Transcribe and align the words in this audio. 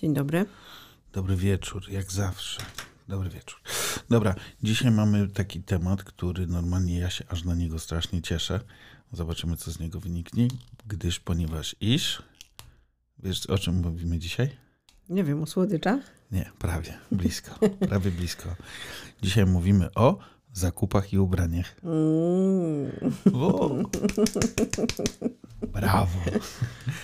Dzień 0.00 0.14
dobry. 0.14 0.46
Dobry 1.12 1.36
wieczór, 1.36 1.90
jak 1.90 2.12
zawsze. 2.12 2.62
Dobry 3.08 3.30
wieczór. 3.30 3.60
Dobra, 4.10 4.34
dzisiaj 4.62 4.90
mamy 4.90 5.28
taki 5.28 5.62
temat, 5.62 6.04
który 6.04 6.46
normalnie 6.46 6.98
ja 6.98 7.10
się 7.10 7.24
aż 7.28 7.44
na 7.44 7.54
niego 7.54 7.78
strasznie 7.78 8.22
cieszę. 8.22 8.60
Zobaczymy, 9.12 9.56
co 9.56 9.70
z 9.72 9.80
niego 9.80 10.00
wyniknie, 10.00 10.48
gdyż 10.86 11.20
ponieważ 11.20 11.76
iż. 11.80 12.22
Wiesz, 13.18 13.46
o 13.46 13.58
czym 13.58 13.74
mówimy 13.74 14.18
dzisiaj? 14.18 14.50
Nie 15.08 15.24
wiem, 15.24 15.42
o 15.42 15.46
słodyczach? 15.46 16.00
Nie, 16.32 16.50
prawie, 16.58 16.98
blisko, 17.12 17.58
prawie 17.88 18.10
blisko. 18.10 18.56
Dzisiaj 19.22 19.46
mówimy 19.46 19.94
o 19.94 20.18
zakupach 20.52 21.12
i 21.12 21.18
ubraniach. 21.18 21.76
Mm. 21.82 22.90
O! 23.34 23.70
Brawo. 25.72 26.20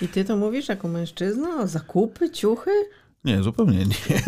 I 0.02 0.08
ty 0.08 0.24
to 0.24 0.36
mówisz 0.36 0.68
jako 0.68 0.88
mężczyzna? 0.88 1.66
Zakupy, 1.66 2.30
ciuchy? 2.30 2.70
Nie, 3.24 3.42
zupełnie 3.42 3.78
nie. 3.78 4.22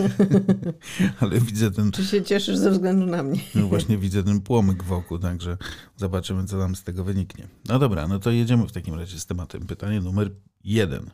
Ale 1.21 1.41
widzę 1.41 1.71
ten, 1.71 1.91
Czy 1.91 2.05
się 2.05 2.23
cieszysz 2.23 2.57
ze 2.57 2.71
względu 2.71 3.07
na 3.07 3.23
mnie? 3.23 3.41
no 3.55 3.67
właśnie 3.67 3.99
widzę 3.99 4.23
ten 4.23 4.41
płomyk 4.41 4.83
wokół, 4.85 5.19
także 5.19 5.57
zobaczymy, 5.97 6.45
co 6.45 6.57
nam 6.57 6.77
z 6.77 6.85
tego 6.85 7.05
wyniknie. 7.05 7.49
No 7.69 7.79
dobra, 7.79 8.09
no 8.09 8.19
to 8.19 8.31
jedziemy 8.31 8.67
w 8.67 8.73
takim 8.73 8.95
razie 8.95 9.21
z 9.21 9.27
tematem. 9.27 9.67
Pytanie 9.67 10.01
numer 10.01 10.31
jeden. 10.65 11.11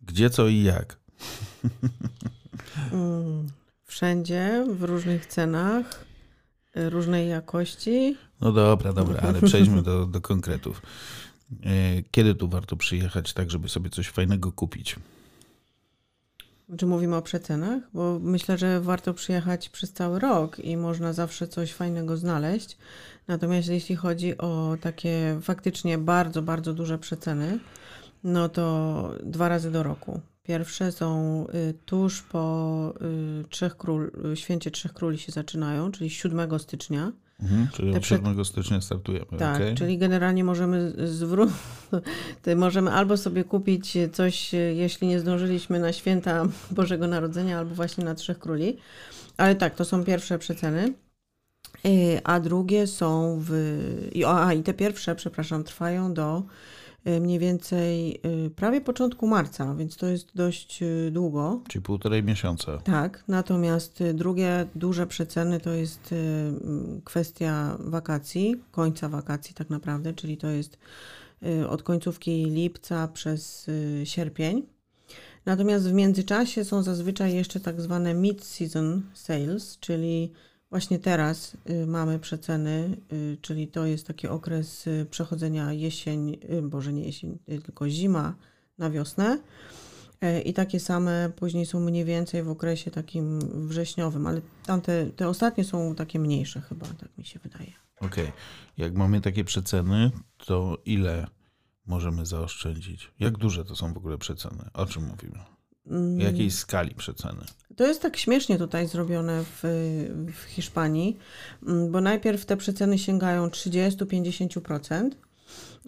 Gdzie, 0.00 0.30
co 0.30 0.48
i 0.48 0.62
jak? 0.62 1.00
Mm. 2.92 3.46
Wszędzie, 3.84 4.66
w 4.70 4.82
różnych 4.82 5.26
cenach, 5.26 6.04
różnej 6.74 7.28
jakości. 7.28 8.16
No 8.40 8.52
dobra, 8.52 8.92
dobra, 8.92 9.20
ale 9.20 9.40
przejdźmy 9.40 9.82
do, 9.82 10.06
do 10.06 10.20
konkretów. 10.20 10.82
E, 11.64 12.02
Kiedy 12.10 12.34
tu 12.34 12.48
warto 12.48 12.76
przyjechać, 12.76 13.32
tak 13.32 13.50
żeby 13.50 13.68
sobie 13.68 13.90
coś 13.90 14.08
fajnego 14.08 14.52
kupić? 14.52 14.96
Czy 16.78 16.86
mówimy 16.86 17.16
o 17.16 17.22
przecenach? 17.22 17.82
Bo 17.94 18.18
myślę, 18.22 18.58
że 18.58 18.80
warto 18.80 19.14
przyjechać 19.14 19.68
przez 19.68 19.92
cały 19.92 20.18
rok 20.18 20.58
i 20.58 20.76
można 20.76 21.12
zawsze 21.12 21.48
coś 21.48 21.72
fajnego 21.72 22.16
znaleźć. 22.16 22.76
Natomiast 23.28 23.68
jeśli 23.68 23.96
chodzi 23.96 24.38
o 24.38 24.76
takie 24.80 25.38
faktycznie 25.42 25.98
bardzo, 25.98 26.42
bardzo 26.42 26.74
duże 26.74 26.98
przeceny, 26.98 27.58
no 28.24 28.48
to 28.48 29.14
dwa 29.22 29.48
razy 29.48 29.70
do 29.70 29.82
roku. 29.82 30.20
Pierwsze 30.50 30.92
są 30.92 31.46
y, 31.54 31.74
tuż 31.86 32.22
po 32.22 32.94
y, 33.42 33.48
Trzech 33.48 33.76
Król, 33.76 34.10
y, 34.32 34.36
Święcie 34.36 34.70
Trzech 34.70 34.92
Króli 34.92 35.18
się 35.18 35.32
zaczynają, 35.32 35.92
czyli 35.92 36.10
7 36.10 36.58
stycznia. 36.58 37.12
Mhm, 37.42 37.68
czyli 37.72 37.90
od 37.90 38.02
przed- 38.02 38.18
7 38.18 38.44
stycznia 38.44 38.80
startujemy, 38.80 39.26
Tak, 39.38 39.56
okej? 39.56 39.74
czyli 39.74 39.98
generalnie 39.98 40.44
możemy 40.44 40.92
zwró- 41.04 41.50
to 42.42 42.56
możemy 42.56 42.90
albo 42.92 43.16
sobie 43.16 43.44
kupić 43.44 43.98
coś, 44.12 44.52
jeśli 44.74 45.08
nie 45.08 45.20
zdążyliśmy 45.20 45.78
na 45.78 45.92
święta 45.92 46.44
Bożego 46.70 47.06
Narodzenia, 47.06 47.58
albo 47.58 47.74
właśnie 47.74 48.04
na 48.04 48.14
Trzech 48.14 48.38
Króli. 48.38 48.76
Ale 49.36 49.54
tak, 49.56 49.74
to 49.74 49.84
są 49.84 50.04
pierwsze 50.04 50.38
przeceny. 50.38 50.92
A 52.24 52.40
drugie 52.40 52.86
są 52.86 53.38
w. 53.40 53.52
A 54.26 54.52
i 54.52 54.62
te 54.62 54.74
pierwsze, 54.74 55.14
przepraszam, 55.14 55.64
trwają 55.64 56.14
do 56.14 56.42
mniej 57.04 57.38
więcej 57.38 58.20
e, 58.46 58.50
prawie 58.50 58.80
początku 58.80 59.26
marca, 59.26 59.74
więc 59.74 59.96
to 59.96 60.06
jest 60.06 60.28
dość 60.34 60.82
e, 60.82 61.10
długo. 61.10 61.60
Czyli 61.68 61.82
półtorej 61.82 62.22
miesiąca. 62.22 62.78
Tak, 62.78 63.24
natomiast 63.28 64.00
y, 64.00 64.14
drugie 64.14 64.66
duże 64.74 65.06
przeceny 65.06 65.60
to 65.60 65.70
jest 65.70 66.12
y, 66.12 66.52
kwestia 67.04 67.76
wakacji, 67.80 68.62
końca 68.70 69.08
wakacji 69.08 69.54
tak 69.54 69.70
naprawdę, 69.70 70.12
czyli 70.12 70.36
to 70.36 70.46
jest 70.46 70.78
y, 71.42 71.68
od 71.68 71.82
końcówki 71.82 72.44
lipca 72.44 73.08
przez 73.08 73.68
y, 73.68 74.02
sierpień. 74.04 74.66
Natomiast 75.46 75.88
w 75.88 75.92
międzyczasie 75.92 76.64
są 76.64 76.82
zazwyczaj 76.82 77.34
jeszcze 77.34 77.60
tak 77.60 77.80
zwane 77.80 78.14
mid-season 78.14 79.00
sales, 79.14 79.78
czyli 79.78 80.32
właśnie 80.70 80.98
teraz 80.98 81.56
y, 81.70 81.86
mamy 81.86 82.18
przeceny, 82.18 82.96
y, 83.12 83.38
czyli 83.40 83.68
to 83.68 83.86
jest 83.86 84.06
taki 84.06 84.28
okres 84.28 84.86
y, 84.86 85.06
przechodzenia 85.10 85.72
jesień, 85.72 86.38
boże 86.62 86.92
nie 86.92 87.04
jesień, 87.04 87.38
tylko 87.64 87.88
zima 87.88 88.34
na 88.78 88.90
wiosnę. 88.90 89.38
E, 90.20 90.40
I 90.40 90.52
takie 90.52 90.80
same 90.80 91.30
później 91.36 91.66
są 91.66 91.80
mniej 91.80 92.04
więcej 92.04 92.42
w 92.42 92.48
okresie 92.48 92.90
takim 92.90 93.38
wrześniowym, 93.68 94.26
ale 94.26 94.40
tamte, 94.66 95.06
te 95.06 95.28
ostatnie 95.28 95.64
są 95.64 95.94
takie 95.94 96.18
mniejsze 96.18 96.60
chyba, 96.60 96.86
tak 96.86 97.18
mi 97.18 97.24
się 97.24 97.38
wydaje. 97.38 97.72
Okej. 98.00 98.32
Jak 98.76 98.94
mamy 98.94 99.20
takie 99.20 99.44
przeceny, 99.44 100.10
to 100.46 100.78
ile 100.84 101.26
możemy 101.86 102.26
zaoszczędzić? 102.26 103.12
Jak 103.20 103.38
duże 103.38 103.64
to 103.64 103.76
są 103.76 103.94
w 103.94 103.96
ogóle 103.96 104.18
przeceny? 104.18 104.64
O 104.74 104.86
czym 104.86 105.04
mówimy? 105.04 105.38
Mm, 105.86 106.18
W 106.18 106.22
jakiej 106.22 106.50
skali 106.50 106.94
przeceny? 106.94 107.40
To 107.76 107.86
jest 107.86 108.02
tak 108.02 108.16
śmiesznie 108.16 108.58
tutaj 108.58 108.86
zrobione 108.88 109.44
w, 109.44 109.60
w 110.34 110.42
Hiszpanii, 110.48 111.18
mm, 111.66 111.92
bo 111.92 112.00
najpierw 112.00 112.46
te 112.46 112.56
przeceny 112.56 112.98
sięgają 112.98 113.48
30-50%. 113.48 115.10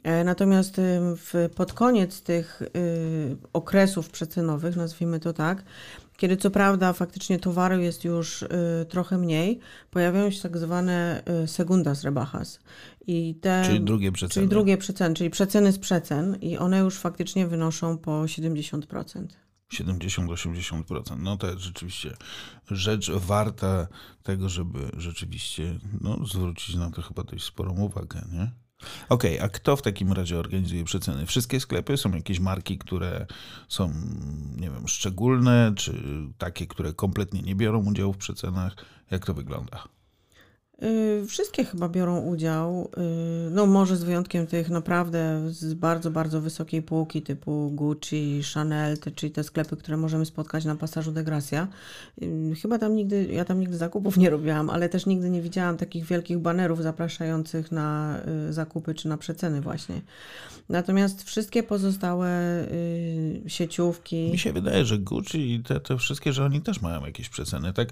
e, 0.02 0.24
Natomiast 0.24 0.78
y, 0.78 0.82
w, 1.16 1.48
pod 1.56 1.72
koniec 1.72 2.22
tych 2.22 2.62
y, 2.62 3.36
okresów 3.52 4.10
przecenowych, 4.10 4.76
nazwijmy 4.76 5.20
to 5.20 5.32
tak, 5.32 5.62
kiedy 6.16 6.36
co 6.36 6.50
prawda 6.50 6.92
faktycznie 6.92 7.38
towaru 7.38 7.80
jest 7.80 8.04
już 8.04 8.42
y, 8.42 8.48
trochę 8.88 9.18
mniej, 9.18 9.58
pojawiają 9.90 10.30
się 10.30 10.42
tak 10.42 10.58
zwane 10.58 11.22
y, 11.44 11.48
segundas 11.48 12.02
rebajas. 12.04 12.60
I 13.06 13.34
te, 13.40 13.62
Czyli 13.66 13.80
drugie 13.80 14.12
przeceny. 14.12 14.34
czyli 14.34 14.48
drugie 14.48 14.76
przeceny, 14.76 15.14
czyli 15.14 15.30
przeceny 15.30 15.72
z 15.72 15.78
przecen 15.78 16.36
i 16.40 16.58
one 16.58 16.78
już 16.78 16.98
faktycznie 16.98 17.46
wynoszą 17.46 17.98
po 17.98 18.10
70%. 18.22 19.26
70-80%. 19.72 21.18
No 21.18 21.36
to 21.36 21.46
jest 21.46 21.60
rzeczywiście 21.60 22.16
rzecz 22.70 23.10
warta 23.10 23.86
tego, 24.22 24.48
żeby 24.48 24.90
rzeczywiście 24.96 25.78
no, 26.00 26.26
zwrócić 26.26 26.74
na 26.74 26.90
to 26.90 27.02
chyba 27.02 27.22
dość 27.22 27.44
sporą 27.44 27.72
uwagę, 27.72 28.24
nie? 28.32 28.50
Okej, 29.08 29.40
a 29.40 29.48
kto 29.48 29.76
w 29.76 29.82
takim 29.82 30.12
razie 30.12 30.38
organizuje 30.38 30.84
przeceny? 30.84 31.26
Wszystkie 31.26 31.60
sklepy? 31.60 31.96
Są 31.96 32.12
jakieś 32.12 32.40
marki, 32.40 32.78
które 32.78 33.26
są, 33.68 33.92
nie 34.56 34.70
wiem, 34.70 34.88
szczególne, 34.88 35.72
czy 35.76 36.02
takie, 36.38 36.66
które 36.66 36.92
kompletnie 36.92 37.42
nie 37.42 37.54
biorą 37.54 37.84
udziału 37.84 38.12
w 38.12 38.18
przecenach? 38.18 38.76
Jak 39.10 39.26
to 39.26 39.34
wygląda? 39.34 39.84
Y, 40.82 41.26
Wszystkie 41.26 41.64
chyba 41.64 41.88
biorą 41.88 42.20
udział, 42.20 42.90
y, 43.46 43.50
no 43.50 43.66
może 43.66 43.96
z 43.96 44.04
wyjątkiem 44.04 44.46
tych 44.46 44.70
naprawdę 44.70 45.40
z 45.50 45.74
bardzo, 45.74 46.10
bardzo 46.10 46.40
wysokiej 46.40 46.82
półki 46.82 47.22
typu 47.22 47.70
Gucci, 47.74 48.40
Chanel, 48.54 48.98
te, 48.98 49.10
czyli 49.10 49.32
te 49.32 49.44
sklepy, 49.44 49.76
które 49.76 49.96
możemy 49.96 50.26
spotkać 50.26 50.64
na 50.64 50.76
pasażu 50.76 51.12
de 51.12 51.24
Gracia. 51.24 51.68
Y, 52.22 52.52
Chyba 52.62 52.78
tam 52.78 52.94
nigdy, 52.94 53.28
ja 53.32 53.44
tam 53.44 53.60
nigdy 53.60 53.76
zakupów 53.76 54.16
nie 54.16 54.30
robiłam, 54.30 54.70
ale 54.70 54.88
też 54.88 55.06
nigdy 55.06 55.30
nie 55.30 55.42
widziałam 55.42 55.76
takich 55.76 56.04
wielkich 56.04 56.38
banerów 56.38 56.82
zapraszających 56.82 57.72
na 57.72 58.18
zakupy 58.50 58.94
czy 58.94 59.08
na 59.08 59.16
przeceny 59.16 59.60
właśnie. 59.60 60.00
Natomiast 60.68 61.22
wszystkie 61.22 61.62
pozostałe 61.62 62.28
sieciówki... 63.46 64.30
Mi 64.30 64.38
się 64.38 64.52
wydaje, 64.52 64.84
że 64.84 64.98
Gucci 64.98 65.54
i 65.54 65.62
te, 65.62 65.80
te 65.80 65.98
wszystkie, 65.98 66.32
że 66.32 66.44
oni 66.44 66.60
też 66.60 66.82
mają 66.82 67.06
jakieś 67.06 67.28
przeceny. 67.28 67.72
Tak 67.72 67.88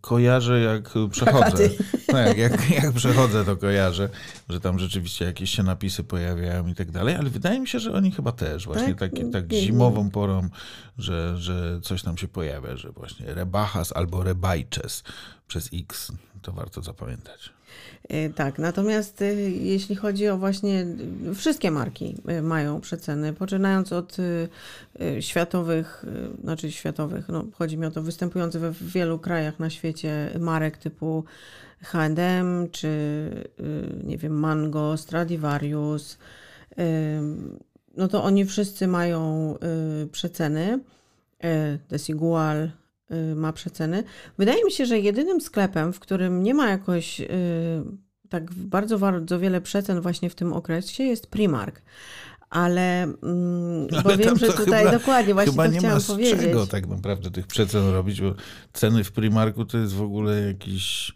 kojarzę, 0.00 0.60
jak 0.60 0.94
przechodzę. 1.10 1.39
Plakaty. 1.40 1.70
Tak, 2.06 2.38
jak, 2.38 2.70
jak 2.70 2.92
przechodzę, 2.92 3.44
to 3.44 3.56
kojarzę, 3.56 4.08
że 4.48 4.60
tam 4.60 4.78
rzeczywiście 4.78 5.24
jakieś 5.24 5.50
się 5.50 5.62
napisy 5.62 6.04
pojawiają 6.04 6.66
i 6.66 6.74
tak 6.74 6.90
dalej, 6.90 7.14
ale 7.14 7.30
wydaje 7.30 7.60
mi 7.60 7.68
się, 7.68 7.78
że 7.78 7.92
oni 7.92 8.10
chyba 8.10 8.32
też 8.32 8.66
właśnie 8.66 8.94
Tak? 8.94 9.10
tak, 9.12 9.20
tak 9.32 9.52
zimową 9.52 10.10
porą, 10.10 10.48
że, 10.98 11.36
że 11.38 11.80
coś 11.82 12.02
tam 12.02 12.18
się 12.18 12.28
pojawia, 12.28 12.76
że 12.76 12.90
właśnie 12.90 13.34
Rebajas 13.34 13.92
albo 13.92 14.22
Rebajches 14.22 15.02
przez 15.48 15.70
X, 15.74 16.12
to 16.42 16.52
warto 16.52 16.82
zapamiętać. 16.82 17.50
E, 18.08 18.30
Tak, 18.30 18.58
natomiast 18.58 19.22
y, 19.22 19.50
jeśli 19.50 19.96
chodzi 19.96 20.28
o 20.28 20.38
właśnie 20.38 20.86
y, 21.30 21.34
wszystkie 21.34 21.70
marki 21.70 22.16
mają 22.42 22.80
przeceny, 22.80 23.32
poczynając 23.32 23.92
od 23.92 24.16
światowych, 25.20 26.04
znaczy 26.42 26.72
światowych, 26.72 27.28
no 27.28 27.44
chodzi 27.52 27.78
mi 27.78 27.86
o 27.86 27.90
to 27.90 28.02
występujących 28.02 28.60
we 28.60 28.72
wielu 28.72 29.18
krajach 29.18 29.58
na 29.58 29.70
świecie 29.70 30.30
marek 30.40 30.76
typu 30.76 31.24
H&M 31.82 32.68
czy 32.72 33.30
nie 34.04 34.18
wiem 34.18 34.32
Mango, 34.32 34.96
Stradivarius, 34.96 36.18
no 37.96 38.08
to 38.08 38.24
oni 38.24 38.44
wszyscy 38.44 38.86
mają 38.86 39.54
przeceny. 40.12 40.80
Desigual 41.88 42.70
ma 43.36 43.52
przeceny. 43.52 44.04
Wydaje 44.38 44.64
mi 44.64 44.72
się, 44.72 44.86
że 44.86 44.98
jedynym 44.98 45.40
sklepem, 45.40 45.92
w 45.92 46.00
którym 46.00 46.42
nie 46.42 46.54
ma 46.54 46.68
jakoś 46.70 47.20
y, 47.20 47.26
tak 48.28 48.52
bardzo, 48.54 48.98
bardzo 48.98 49.38
wiele 49.38 49.60
przecen 49.60 50.00
właśnie 50.00 50.30
w 50.30 50.34
tym 50.34 50.52
okresie 50.52 51.04
jest 51.04 51.26
Primark. 51.26 51.82
Ale, 52.50 53.02
mm, 53.02 53.88
Ale 53.92 54.02
bo 54.02 54.16
wiem, 54.16 54.38
że 54.38 54.46
tutaj 54.52 54.84
chyba- 54.84 54.98
dokładnie 54.98 55.34
właśnie 55.34 55.52
Chyba 55.52 55.64
to 55.66 55.72
nie 55.72 55.78
chciałam 55.78 55.96
ma 55.96 56.00
z 56.00 56.06
powiedzieć. 56.06 56.40
czego 56.40 56.66
tak 56.66 56.86
naprawdę 56.86 57.30
tych 57.30 57.46
przecen 57.46 57.88
robić, 57.90 58.20
bo 58.20 58.34
ceny 58.72 59.04
w 59.04 59.12
Primarku 59.12 59.64
to 59.64 59.78
jest 59.78 59.94
w 59.94 60.02
ogóle 60.02 60.40
jakiś, 60.40 61.14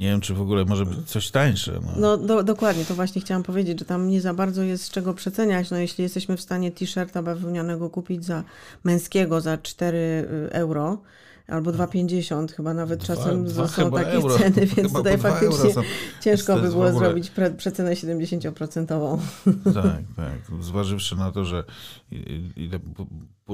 Nie 0.00 0.06
wiem, 0.06 0.20
czy 0.20 0.34
w 0.34 0.40
ogóle 0.40 0.64
może 0.64 0.86
być 0.86 1.08
coś 1.08 1.30
tańsze. 1.30 1.80
No, 1.82 1.92
no 1.96 2.16
do, 2.16 2.42
dokładnie, 2.42 2.84
to 2.84 2.94
właśnie 2.94 3.20
chciałam 3.20 3.42
powiedzieć, 3.42 3.78
że 3.78 3.84
tam 3.84 4.08
nie 4.08 4.20
za 4.20 4.34
bardzo 4.34 4.62
jest 4.62 4.84
z 4.84 4.90
czego 4.90 5.14
przeceniać. 5.14 5.70
No 5.70 5.78
jeśli 5.78 6.02
jesteśmy 6.02 6.36
w 6.36 6.40
stanie 6.40 6.72
t-shirta 6.72 7.22
bawełnianego 7.22 7.90
kupić 7.90 8.24
za 8.24 8.44
męskiego 8.84 9.40
za 9.40 9.58
4 9.58 10.28
euro, 10.50 10.98
albo 11.50 11.70
2,50 11.72 12.52
chyba 12.52 12.74
nawet 12.74 13.00
Dwa- 13.00 13.06
czasem 13.06 13.44
dwa 13.44 13.68
są 13.68 13.90
takie 13.90 14.10
euro. 14.10 14.38
ceny, 14.38 14.66
więc 14.66 14.92
tutaj 14.92 15.18
faktycznie 15.18 15.72
są. 15.72 15.82
ciężko 16.20 16.54
by 16.54 16.68
było 16.68 16.86
ogóle- 16.86 16.98
zrobić 16.98 17.30
pre, 17.30 17.50
przecenę 17.50 17.90
70%. 17.96 19.18
Tak, 19.74 20.02
tak. 20.16 20.62
Zważywszy 20.64 21.16
na 21.16 21.32
to, 21.32 21.44
że 21.44 21.64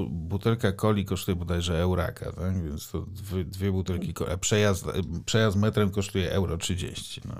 butelka 0.09 0.71
coli 0.71 1.05
kosztuje 1.05 1.35
bodajże 1.35 1.79
euraka, 1.79 2.31
tak? 2.31 2.63
Więc 2.63 2.91
to 2.91 3.01
dwie, 3.01 3.43
dwie 3.45 3.71
butelki 3.71 4.13
coli, 4.13 4.31
a 4.31 4.37
przejazd, 4.37 4.85
przejazd 5.25 5.57
metrem 5.57 5.91
kosztuje 5.91 6.31
euro 6.31 6.57
30. 6.57 7.21
No. 7.25 7.33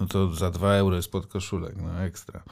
no 0.00 0.06
to 0.06 0.34
za 0.34 0.50
2 0.50 0.74
euro 0.74 0.96
jest 0.96 1.10
pod 1.10 1.26
koszulek, 1.26 1.74
no 1.76 2.00
ekstra. 2.02 2.42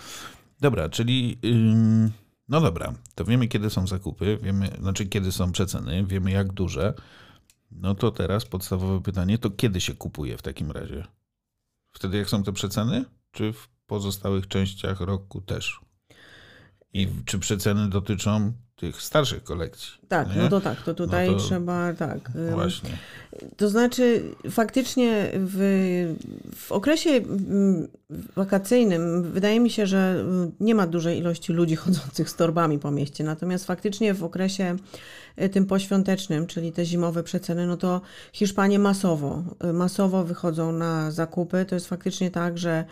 Dobra, 0.60 0.88
czyli 0.88 1.38
ym, 1.44 2.10
no 2.48 2.60
dobra, 2.60 2.92
to 3.14 3.24
wiemy 3.24 3.48
kiedy 3.48 3.70
są 3.70 3.86
zakupy, 3.86 4.38
wiemy, 4.42 4.68
znaczy 4.80 5.06
kiedy 5.06 5.32
są 5.32 5.52
przeceny, 5.52 6.04
wiemy 6.04 6.30
jak 6.30 6.52
duże. 6.52 6.94
No 7.80 7.94
to 7.94 8.10
teraz 8.10 8.44
podstawowe 8.44 9.02
pytanie, 9.02 9.38
to 9.38 9.50
kiedy 9.50 9.80
się 9.80 9.94
kupuje 9.94 10.38
w 10.38 10.42
takim 10.42 10.70
razie? 10.70 11.06
Wtedy 11.92 12.18
jak 12.18 12.28
są 12.28 12.42
te 12.42 12.52
przeceny? 12.52 13.04
Czy 13.30 13.52
w 13.52 13.68
pozostałych 13.86 14.48
częściach 14.48 15.00
roku 15.00 15.40
też? 15.40 15.80
I 16.92 17.08
czy 17.24 17.38
przeceny 17.38 17.88
dotyczą 17.88 18.52
tych 18.74 19.02
starszych 19.02 19.44
kolekcji? 19.44 19.92
Tak, 20.08 20.36
Nie? 20.36 20.42
no 20.42 20.48
to 20.48 20.60
tak, 20.60 20.82
to 20.82 20.94
tutaj 20.94 21.30
No 21.30 21.34
to- 21.36 21.40
trzeba 21.40 21.94
tak. 21.94 22.30
Właśnie. 22.52 22.90
To 23.56 23.68
znaczy, 23.68 24.22
faktycznie 24.50 25.30
w, 25.34 25.58
w 26.56 26.72
okresie 26.72 27.10
wakacyjnym 28.36 29.22
wydaje 29.22 29.60
mi 29.60 29.70
się, 29.70 29.86
że 29.86 30.24
nie 30.60 30.74
ma 30.74 30.86
dużej 30.86 31.18
ilości 31.18 31.52
ludzi 31.52 31.76
chodzących 31.86 32.30
z 32.30 32.34
torbami 32.36 32.78
po 32.78 32.90
mieście. 32.90 33.24
Natomiast 33.24 33.66
faktycznie 33.66 34.14
w 34.14 34.24
okresie 34.24 34.76
y, 35.42 35.48
tym 35.48 35.66
poświątecznym, 35.66 36.46
czyli 36.46 36.72
te 36.72 36.84
zimowe 36.84 37.22
przeceny, 37.22 37.66
no 37.66 37.76
to 37.76 38.00
Hiszpanie 38.32 38.78
masowo, 38.78 39.42
y, 39.64 39.72
masowo 39.72 40.24
wychodzą 40.24 40.72
na 40.72 41.10
zakupy. 41.10 41.64
To 41.64 41.74
jest 41.74 41.88
faktycznie 41.88 42.30
tak, 42.30 42.58
że 42.58 42.84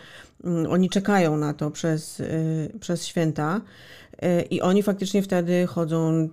mm, 0.43 0.71
oni 0.71 0.89
czekają 0.89 1.37
na 1.37 1.53
to 1.53 1.71
przez, 1.71 2.19
y, 2.19 2.71
przez 2.79 3.05
święta. 3.05 3.61
I 4.49 4.61
oni 4.61 4.83
faktycznie 4.83 5.21
wtedy 5.23 5.67
chodzą 5.67 6.29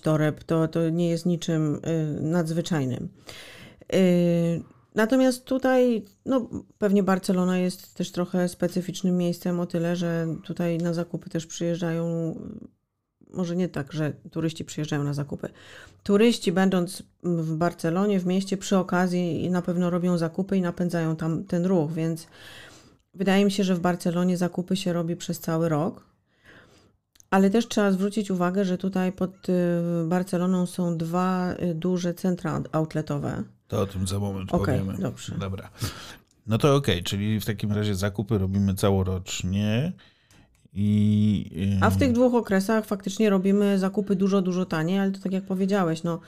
4-5 0.00 0.02
toreb. 0.02 0.44
To, 0.44 0.68
to 0.68 0.88
nie 0.88 1.10
jest 1.10 1.26
niczym 1.26 1.74
y, 1.74 2.20
nadzwyczajnym. 2.22 3.08
Y, 3.94 4.62
Natomiast 4.94 5.44
tutaj, 5.44 6.04
no 6.26 6.48
pewnie 6.78 7.02
Barcelona 7.02 7.58
jest 7.58 7.94
też 7.94 8.12
trochę 8.12 8.48
specyficznym 8.48 9.16
miejscem 9.16 9.60
o 9.60 9.66
tyle, 9.66 9.96
że 9.96 10.26
tutaj 10.44 10.78
na 10.78 10.94
zakupy 10.94 11.30
też 11.30 11.46
przyjeżdżają, 11.46 12.34
może 13.32 13.56
nie 13.56 13.68
tak, 13.68 13.92
że 13.92 14.12
turyści 14.30 14.64
przyjeżdżają 14.64 15.04
na 15.04 15.14
zakupy. 15.14 15.48
Turyści 16.02 16.52
będąc 16.52 17.02
w 17.22 17.56
Barcelonie, 17.56 18.20
w 18.20 18.26
mieście, 18.26 18.56
przy 18.56 18.76
okazji 18.76 19.50
na 19.50 19.62
pewno 19.62 19.90
robią 19.90 20.18
zakupy 20.18 20.56
i 20.56 20.60
napędzają 20.60 21.16
tam 21.16 21.44
ten 21.44 21.66
ruch, 21.66 21.92
więc 21.92 22.26
wydaje 23.14 23.44
mi 23.44 23.50
się, 23.50 23.64
że 23.64 23.74
w 23.74 23.80
Barcelonie 23.80 24.36
zakupy 24.36 24.76
się 24.76 24.92
robi 24.92 25.16
przez 25.16 25.40
cały 25.40 25.68
rok. 25.68 26.09
Ale 27.30 27.50
też 27.50 27.68
trzeba 27.68 27.92
zwrócić 27.92 28.30
uwagę, 28.30 28.64
że 28.64 28.78
tutaj 28.78 29.12
pod 29.12 29.48
y, 29.48 29.52
Barceloną 30.06 30.66
są 30.66 30.96
dwa 30.98 31.52
y, 31.52 31.74
duże 31.74 32.14
centra 32.14 32.62
outletowe. 32.72 33.42
To 33.68 33.80
o 33.80 33.86
tym 33.86 34.06
za 34.06 34.18
moment 34.18 34.52
Okej, 34.54 34.78
powiemy. 34.80 34.98
dobrze. 35.02 35.34
Dobra. 35.38 35.70
No 36.46 36.58
to 36.58 36.74
okej, 36.74 37.02
czyli 37.02 37.40
w 37.40 37.44
takim 37.44 37.72
razie 37.72 37.94
zakupy 37.94 38.38
robimy 38.38 38.74
całorocznie 38.74 39.92
i... 40.74 41.78
A 41.80 41.90
w 41.90 41.96
tych 41.96 42.12
dwóch 42.12 42.34
okresach 42.34 42.86
faktycznie 42.86 43.30
robimy 43.30 43.78
zakupy 43.78 44.16
dużo, 44.16 44.42
dużo 44.42 44.64
taniej, 44.66 44.98
ale 44.98 45.10
to 45.10 45.20
tak 45.20 45.32
jak 45.32 45.44
powiedziałeś, 45.44 46.02
no, 46.02 46.20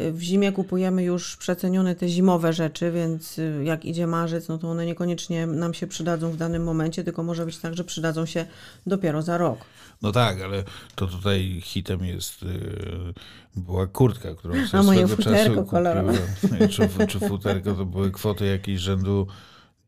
y, 0.00 0.12
w 0.12 0.20
zimie 0.20 0.52
kupujemy 0.52 1.04
już 1.04 1.36
przecenione 1.36 1.94
te 1.94 2.08
zimowe 2.08 2.52
rzeczy, 2.52 2.92
więc 2.92 3.38
y, 3.38 3.62
jak 3.64 3.84
idzie 3.84 4.06
marzec, 4.06 4.48
no 4.48 4.58
to 4.58 4.70
one 4.70 4.86
niekoniecznie 4.86 5.46
nam 5.46 5.74
się 5.74 5.86
przydadzą 5.86 6.30
w 6.30 6.36
danym 6.36 6.64
momencie, 6.64 7.04
tylko 7.04 7.22
może 7.22 7.46
być 7.46 7.58
tak, 7.58 7.74
że 7.74 7.84
przydadzą 7.84 8.26
się 8.26 8.46
dopiero 8.86 9.22
za 9.22 9.38
rok. 9.38 9.58
No 10.02 10.12
tak, 10.12 10.40
ale 10.40 10.64
to 10.94 11.06
tutaj 11.06 11.60
hitem 11.64 12.04
jest, 12.04 12.42
yy, 12.42 13.14
była 13.56 13.86
kurtka, 13.86 14.34
którą 14.34 14.54
sobie 14.66 14.80
A 14.80 14.82
moje 14.82 15.08
futerko 15.08 15.64
kolorowe. 15.64 16.18
kupiłem. 16.40 16.68
Czy, 16.68 16.88
czy 17.06 17.20
futerko 17.20 17.74
to 17.74 17.84
były 17.84 18.10
kwoty 18.10 18.46
jakieś 18.46 18.80
rzędu 18.80 19.26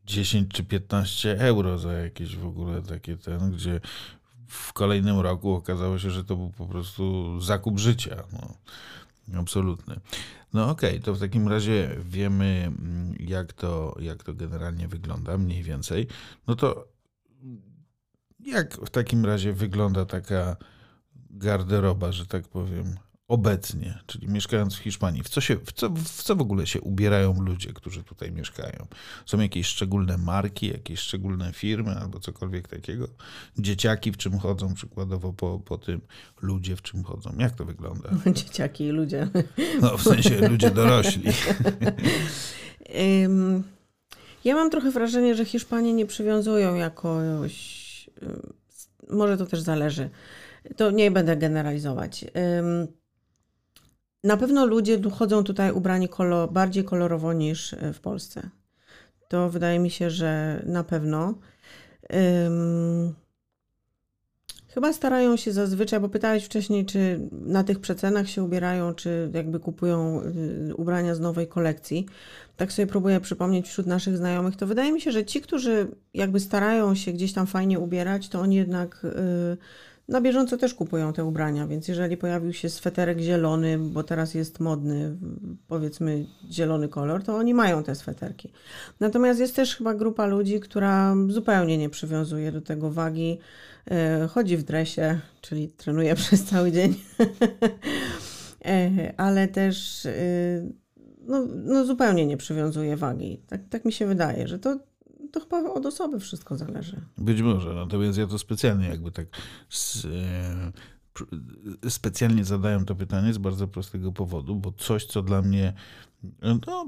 10 0.07 0.51
czy 0.53 0.63
15 0.63 1.39
euro 1.39 1.77
za 1.77 1.93
jakieś 1.93 2.35
w 2.35 2.45
ogóle 2.45 2.81
takie 2.81 3.17
ten, 3.17 3.51
gdzie 3.51 3.79
w 4.47 4.73
kolejnym 4.73 5.19
roku 5.19 5.51
okazało 5.51 5.99
się, 5.99 6.11
że 6.11 6.23
to 6.23 6.35
był 6.35 6.49
po 6.49 6.65
prostu 6.65 7.35
zakup 7.41 7.79
życia. 7.79 8.23
No. 8.33 8.53
Absolutny. 9.39 9.99
No 10.53 10.69
okej, 10.69 11.01
to 11.01 11.13
w 11.13 11.19
takim 11.19 11.47
razie 11.47 11.95
wiemy, 12.09 12.63
mm, 12.67 13.15
jak 13.19 13.53
to, 13.53 13.95
jak 13.99 14.23
to 14.23 14.33
generalnie 14.33 14.87
wygląda, 14.87 15.37
mniej 15.37 15.63
więcej. 15.63 16.07
No 16.47 16.55
to 16.55 16.87
jak 18.39 18.73
w 18.73 18.89
takim 18.89 19.25
razie 19.25 19.53
wygląda 19.53 20.05
taka 20.05 20.55
garderoba, 21.29 22.11
że 22.11 22.25
tak 22.25 22.47
powiem, 22.47 22.95
obecnie, 23.27 23.99
czyli 24.05 24.27
mieszkając 24.27 24.75
w 24.75 24.79
Hiszpanii? 24.79 25.23
W 25.23 25.29
co, 25.29 25.41
się, 25.41 25.55
w, 25.55 25.71
co, 25.71 25.89
w 25.89 26.23
co 26.23 26.35
w 26.35 26.41
ogóle 26.41 26.67
się 26.67 26.81
ubierają 26.81 27.41
ludzie, 27.41 27.73
którzy 27.73 28.03
tutaj 28.03 28.31
mieszkają? 28.31 28.87
Są 29.25 29.39
jakieś 29.39 29.67
szczególne 29.67 30.17
marki, 30.17 30.67
jakieś 30.67 30.99
szczególne 30.99 31.53
firmy 31.53 31.91
albo 31.91 32.19
cokolwiek 32.19 32.67
takiego? 32.67 33.07
Dzieciaki 33.57 34.11
w 34.11 34.17
czym 34.17 34.39
chodzą 34.39 34.73
przykładowo 34.73 35.33
po, 35.33 35.59
po 35.59 35.77
tym? 35.77 36.01
Ludzie 36.41 36.75
w 36.75 36.81
czym 36.81 37.03
chodzą? 37.03 37.35
Jak 37.39 37.55
to 37.55 37.65
wygląda? 37.65 38.09
Dzieciaki 38.35 38.83
i 38.83 38.89
ludzie. 38.89 39.27
No 39.81 39.97
w 39.97 40.03
sensie 40.03 40.47
ludzie 40.47 40.71
dorośli. 40.71 41.23
Ja 44.45 44.55
mam 44.55 44.69
trochę 44.69 44.91
wrażenie, 44.91 45.35
że 45.35 45.45
Hiszpanie 45.45 45.93
nie 45.93 46.05
przywiązują 46.05 46.75
jakoś. 46.75 47.87
Może 49.09 49.37
to 49.37 49.45
też 49.45 49.61
zależy. 49.61 50.09
To 50.75 50.91
nie 50.91 51.11
będę 51.11 51.37
generalizować. 51.37 52.25
Na 54.27 54.37
pewno 54.37 54.65
ludzie 54.65 55.01
chodzą 55.11 55.43
tutaj 55.43 55.71
ubrani 55.71 56.09
kolo, 56.09 56.47
bardziej 56.47 56.83
kolorowo 56.83 57.33
niż 57.33 57.73
y, 57.73 57.93
w 57.93 57.99
Polsce. 57.99 58.49
To 59.27 59.49
wydaje 59.49 59.79
mi 59.79 59.89
się, 59.89 60.09
że 60.09 60.61
na 60.65 60.83
pewno. 60.83 61.33
Ym, 62.45 63.15
Chyba 64.67 64.93
starają 64.93 65.37
się 65.37 65.51
zazwyczaj, 65.51 65.99
bo 65.99 66.09
pytałeś 66.09 66.45
wcześniej, 66.45 66.85
czy 66.85 67.19
na 67.31 67.63
tych 67.63 67.79
przecenach 67.79 68.29
się 68.29 68.43
ubierają, 68.43 68.93
czy 68.93 69.31
jakby 69.33 69.59
kupują 69.59 70.21
y, 70.69 70.75
ubrania 70.75 71.15
z 71.15 71.19
nowej 71.19 71.47
kolekcji. 71.47 72.05
Tak 72.57 72.71
sobie 72.71 72.87
próbuję 72.87 73.19
przypomnieć 73.19 73.67
wśród 73.67 73.87
naszych 73.87 74.17
znajomych, 74.17 74.55
to 74.55 74.67
wydaje 74.67 74.91
mi 74.91 75.01
się, 75.01 75.11
że 75.11 75.25
ci, 75.25 75.41
którzy 75.41 75.87
jakby 76.13 76.39
starają 76.39 76.95
się 76.95 77.11
gdzieś 77.11 77.33
tam 77.33 77.47
fajnie 77.47 77.79
ubierać, 77.79 78.29
to 78.29 78.39
oni 78.39 78.55
jednak 78.55 79.05
y, 79.05 79.57
na 80.07 80.21
bieżąco 80.21 80.57
też 80.57 80.73
kupują 80.73 81.13
te 81.13 81.25
ubrania, 81.25 81.67
więc 81.67 81.87
jeżeli 81.87 82.17
pojawił 82.17 82.53
się 82.53 82.69
sweterek 82.69 83.19
zielony, 83.19 83.77
bo 83.77 84.03
teraz 84.03 84.33
jest 84.33 84.59
modny, 84.59 85.17
powiedzmy 85.67 86.25
zielony 86.51 86.87
kolor, 86.89 87.23
to 87.23 87.35
oni 87.35 87.53
mają 87.53 87.83
te 87.83 87.95
sweterki. 87.95 88.51
Natomiast 88.99 89.39
jest 89.39 89.55
też 89.55 89.75
chyba 89.75 89.93
grupa 89.93 90.25
ludzi, 90.25 90.59
która 90.59 91.15
zupełnie 91.27 91.77
nie 91.77 91.89
przywiązuje 91.89 92.51
do 92.51 92.61
tego 92.61 92.91
wagi, 92.91 93.39
y, 94.23 94.27
chodzi 94.27 94.57
w 94.57 94.63
dresie, 94.63 95.19
czyli 95.41 95.69
trenuje 95.69 96.15
przez 96.25 96.43
cały 96.45 96.71
dzień, 96.71 96.95
E, 98.67 99.13
ale 99.17 99.47
też 99.47 100.05
y, 100.05 100.73
no, 101.21 101.45
no 101.55 101.85
zupełnie 101.85 102.25
nie 102.25 102.37
przywiązuje 102.37 102.97
wagi. 102.97 103.41
Tak, 103.47 103.61
tak 103.69 103.85
mi 103.85 103.91
się 103.91 104.05
wydaje, 104.05 104.47
że 104.47 104.59
to, 104.59 104.79
to 105.39 105.45
chyba 105.45 105.73
od 105.73 105.85
osoby 105.85 106.19
wszystko 106.19 106.57
zależy. 106.57 107.01
Być 107.17 107.41
może, 107.41 107.73
natomiast 107.73 108.17
ja 108.17 108.27
to 108.27 108.39
specjalnie 108.39 108.87
jakby 108.87 109.11
tak 109.11 109.27
z, 109.69 110.05
e, 111.83 111.89
specjalnie 111.89 112.45
zadałem 112.45 112.85
to 112.85 112.95
pytanie 112.95 113.33
z 113.33 113.37
bardzo 113.37 113.67
prostego 113.67 114.11
powodu, 114.11 114.55
bo 114.55 114.71
coś, 114.71 115.05
co 115.05 115.21
dla 115.21 115.41
mnie 115.41 115.73
no, 116.67 116.85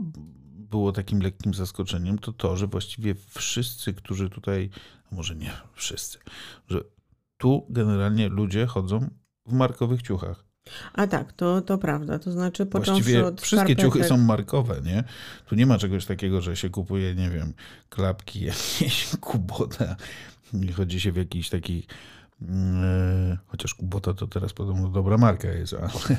było 0.69 0.91
takim 0.91 1.19
lekkim 1.19 1.53
zaskoczeniem, 1.53 2.19
to 2.19 2.33
to, 2.33 2.57
że 2.57 2.67
właściwie 2.67 3.15
wszyscy, 3.29 3.93
którzy 3.93 4.29
tutaj, 4.29 4.69
a 5.11 5.15
może 5.15 5.35
nie 5.35 5.51
wszyscy, 5.73 6.19
że 6.67 6.83
tu 7.37 7.65
generalnie 7.69 8.29
ludzie 8.29 8.65
chodzą 8.65 9.09
w 9.45 9.53
markowych 9.53 10.01
ciuchach. 10.01 10.48
A 10.93 11.07
tak, 11.07 11.33
to, 11.33 11.61
to 11.61 11.77
prawda. 11.77 12.19
To 12.19 12.31
znaczy 12.31 12.65
począwszy 12.65 13.03
Właściwie 13.03 13.25
od 13.25 13.41
wszystkie 13.41 13.75
ciuchy 13.75 14.03
są 14.03 14.17
markowe, 14.17 14.81
nie? 14.85 15.03
Tu 15.45 15.55
nie 15.55 15.65
ma 15.65 15.77
czegoś 15.77 16.05
takiego, 16.05 16.41
że 16.41 16.55
się 16.55 16.69
kupuje, 16.69 17.15
nie 17.15 17.29
wiem, 17.29 17.53
klapki 17.89 18.41
jakieś, 18.51 19.07
kubota 19.21 19.95
chodzi 20.75 21.01
się 21.01 21.11
w 21.11 21.15
jakiś 21.15 21.49
taki, 21.49 21.85
e, 22.41 23.37
chociaż 23.47 23.73
kubota 23.73 24.13
to 24.13 24.27
teraz 24.27 24.53
podobno 24.53 24.89
dobra 24.89 25.17
marka 25.17 25.47
jest, 25.47 25.73
ale, 25.73 25.89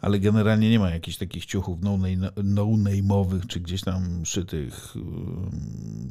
ale 0.00 0.20
generalnie 0.20 0.70
nie 0.70 0.78
ma 0.78 0.90
jakichś 0.90 1.16
takich 1.16 1.46
ciuchów 1.46 1.78
no-name'owych, 1.82 3.46
czy 3.46 3.60
gdzieś 3.60 3.80
tam 3.80 4.26
szytych 4.26 4.96
um, 4.96 6.10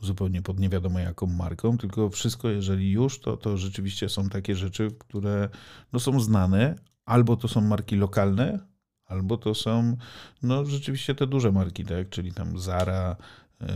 zupełnie 0.00 0.42
pod 0.42 0.60
nie 0.60 0.68
wiadomo 0.68 0.98
jaką 0.98 1.26
marką, 1.26 1.78
tylko 1.78 2.10
wszystko, 2.10 2.48
jeżeli 2.48 2.90
już, 2.90 3.20
to, 3.20 3.36
to 3.36 3.56
rzeczywiście 3.56 4.08
są 4.08 4.28
takie 4.28 4.56
rzeczy, 4.56 4.90
które 4.98 5.48
no, 5.92 6.00
są 6.00 6.20
znane, 6.20 6.74
albo 7.10 7.36
to 7.36 7.48
są 7.48 7.60
marki 7.60 7.96
lokalne, 7.96 8.58
albo 9.06 9.36
to 9.36 9.54
są 9.54 9.96
no 10.42 10.64
rzeczywiście 10.64 11.14
te 11.14 11.26
duże 11.26 11.52
marki, 11.52 11.84
tak, 11.84 12.08
czyli 12.08 12.32
tam 12.32 12.58
Zara, 12.58 13.16
yy, 13.60 13.68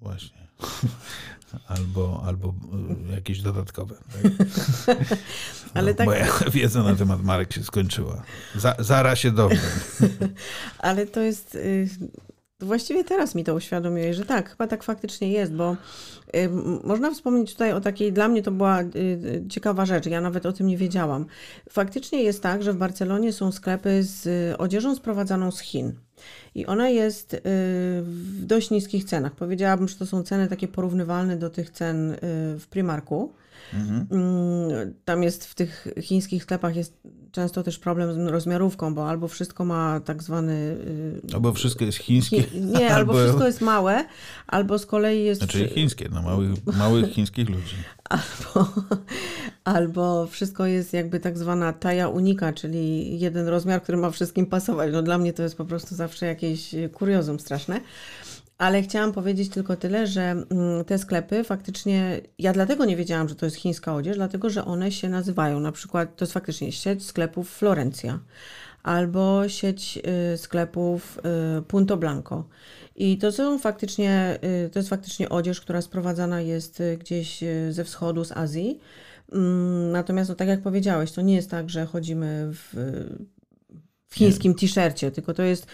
właśnie. 0.00 0.46
albo, 1.68 2.22
albo 2.26 2.54
e, 3.08 3.14
jakieś 3.14 3.40
dodatkowe. 3.40 3.94
Tak? 3.96 4.96
Ale 5.74 5.90
no, 5.90 5.96
tak... 5.96 6.06
Moja 6.06 6.26
wiedza 6.52 6.82
na 6.82 6.96
temat 6.96 7.22
marek 7.22 7.52
się 7.52 7.62
skończyła. 7.62 8.22
Za, 8.54 8.76
zaraz 8.78 9.18
się 9.18 9.30
dowiem. 9.30 9.58
Ale 10.78 11.06
to 11.06 11.20
jest... 11.20 11.58
Y, 12.62 12.66
właściwie 12.66 13.04
teraz 13.04 13.34
mi 13.34 13.44
to 13.44 13.54
uświadomiłeś, 13.54 14.16
że 14.16 14.24
tak, 14.24 14.50
chyba 14.50 14.66
tak 14.66 14.82
faktycznie 14.82 15.32
jest, 15.32 15.52
bo 15.52 15.76
y, 16.36 16.48
można 16.84 17.10
wspomnieć 17.10 17.52
tutaj 17.52 17.72
o 17.72 17.80
takiej, 17.80 18.12
dla 18.12 18.28
mnie 18.28 18.42
to 18.42 18.50
była 18.50 18.82
y, 18.82 19.44
ciekawa 19.48 19.86
rzecz, 19.86 20.06
ja 20.06 20.20
nawet 20.20 20.46
o 20.46 20.52
tym 20.52 20.66
nie 20.66 20.76
wiedziałam. 20.76 21.26
Faktycznie 21.70 22.22
jest 22.22 22.42
tak, 22.42 22.62
że 22.62 22.72
w 22.72 22.76
Barcelonie 22.76 23.32
są 23.32 23.52
sklepy 23.52 24.02
z 24.02 24.54
odzieżą 24.60 24.94
sprowadzaną 24.94 25.50
z 25.50 25.60
Chin. 25.60 25.92
I 26.54 26.66
ona 26.66 26.88
jest 26.88 27.34
y, 27.34 27.40
w 28.02 28.44
dość 28.46 28.70
niskich 28.70 29.04
cenach. 29.04 29.32
Powiedziałabym, 29.32 29.88
że 29.88 29.96
to 29.96 30.06
są 30.06 30.22
ceny 30.22 30.48
takie 30.48 30.68
porównywalne 30.68 31.36
do 31.36 31.50
tych 31.50 31.70
cen 31.70 32.10
y, 32.10 32.18
w 32.58 32.66
Primarku. 32.70 33.32
Mhm. 33.74 34.06
Mm, 34.10 34.94
tam 35.04 35.22
jest 35.22 35.46
w 35.46 35.54
tych 35.54 35.88
chińskich 36.00 36.42
sklepach 36.42 36.76
jest 36.76 36.98
często 37.32 37.62
też 37.62 37.78
problem 37.78 38.14
z 38.14 38.30
rozmiarówką, 38.30 38.94
bo 38.94 39.08
albo 39.08 39.28
wszystko 39.28 39.64
ma 39.64 40.00
tak 40.00 40.22
zwany. 40.22 40.52
Y, 40.52 41.34
albo 41.34 41.52
wszystko 41.52 41.84
jest 41.84 41.98
chińskie. 41.98 42.42
Chi 42.42 42.60
nie, 42.60 42.94
albo... 42.94 43.12
albo... 43.12 43.24
wszystko 43.24 43.46
jest 43.46 43.60
małe, 43.60 44.04
albo 44.46 44.78
z 44.78 44.86
kolei 44.86 45.24
jest. 45.24 45.40
Znaczy 45.40 45.68
chińskie, 45.68 46.08
no 46.12 46.22
małych, 46.22 46.66
małych 46.66 47.12
chińskich 47.12 47.48
ludzi. 47.48 47.76
Albo, 48.10 48.72
albo 49.64 50.26
wszystko 50.26 50.66
jest 50.66 50.92
jakby 50.92 51.20
tak 51.20 51.38
zwana 51.38 51.72
taja 51.72 52.08
unika, 52.08 52.52
czyli 52.52 53.18
jeden 53.20 53.48
rozmiar, 53.48 53.82
który 53.82 53.98
ma 53.98 54.10
wszystkim 54.10 54.46
pasować. 54.46 54.92
No 54.92 55.02
dla 55.02 55.18
mnie 55.18 55.32
to 55.32 55.42
jest 55.42 55.56
po 55.56 55.64
prostu 55.64 55.94
zawsze 55.94 56.26
jakieś 56.26 56.74
kuriozum 56.92 57.40
straszne. 57.40 57.80
Ale 58.58 58.82
chciałam 58.82 59.12
powiedzieć 59.12 59.48
tylko 59.50 59.76
tyle, 59.76 60.06
że 60.06 60.22
mm, 60.22 60.84
te 60.86 60.98
sklepy 60.98 61.44
faktycznie, 61.44 62.20
ja 62.38 62.52
dlatego 62.52 62.84
nie 62.84 62.96
wiedziałam, 62.96 63.28
że 63.28 63.34
to 63.34 63.46
jest 63.46 63.56
chińska 63.56 63.94
odzież, 63.94 64.16
dlatego 64.16 64.50
że 64.50 64.64
one 64.64 64.92
się 64.92 65.08
nazywają, 65.08 65.60
na 65.60 65.72
przykład 65.72 66.16
to 66.16 66.24
jest 66.24 66.32
faktycznie 66.32 66.72
sieć 66.72 67.06
sklepów 67.06 67.50
Florencja 67.50 68.18
albo 68.82 69.48
sieć 69.48 69.98
y, 70.34 70.38
sklepów 70.38 71.18
y, 71.58 71.62
Punto 71.62 71.96
Blanco. 71.96 72.44
I 72.96 73.18
to 73.18 73.32
są 73.32 73.58
faktycznie, 73.58 74.38
y, 74.66 74.70
to 74.70 74.78
jest 74.78 74.88
faktycznie 74.88 75.28
odzież, 75.28 75.60
która 75.60 75.80
sprowadzana 75.82 76.40
jest 76.40 76.82
gdzieś 76.98 77.44
ze 77.70 77.84
wschodu, 77.84 78.24
z 78.24 78.32
Azji. 78.32 78.80
Mm, 79.32 79.92
natomiast, 79.92 80.28
no, 80.28 80.34
tak 80.34 80.48
jak 80.48 80.62
powiedziałeś, 80.62 81.12
to 81.12 81.22
nie 81.22 81.34
jest 81.34 81.50
tak, 81.50 81.70
że 81.70 81.86
chodzimy 81.86 82.50
w, 82.52 82.74
w 84.08 84.14
chińskim 84.14 84.54
t-shircie, 84.54 85.10
tylko 85.10 85.34
to 85.34 85.42
jest 85.42 85.66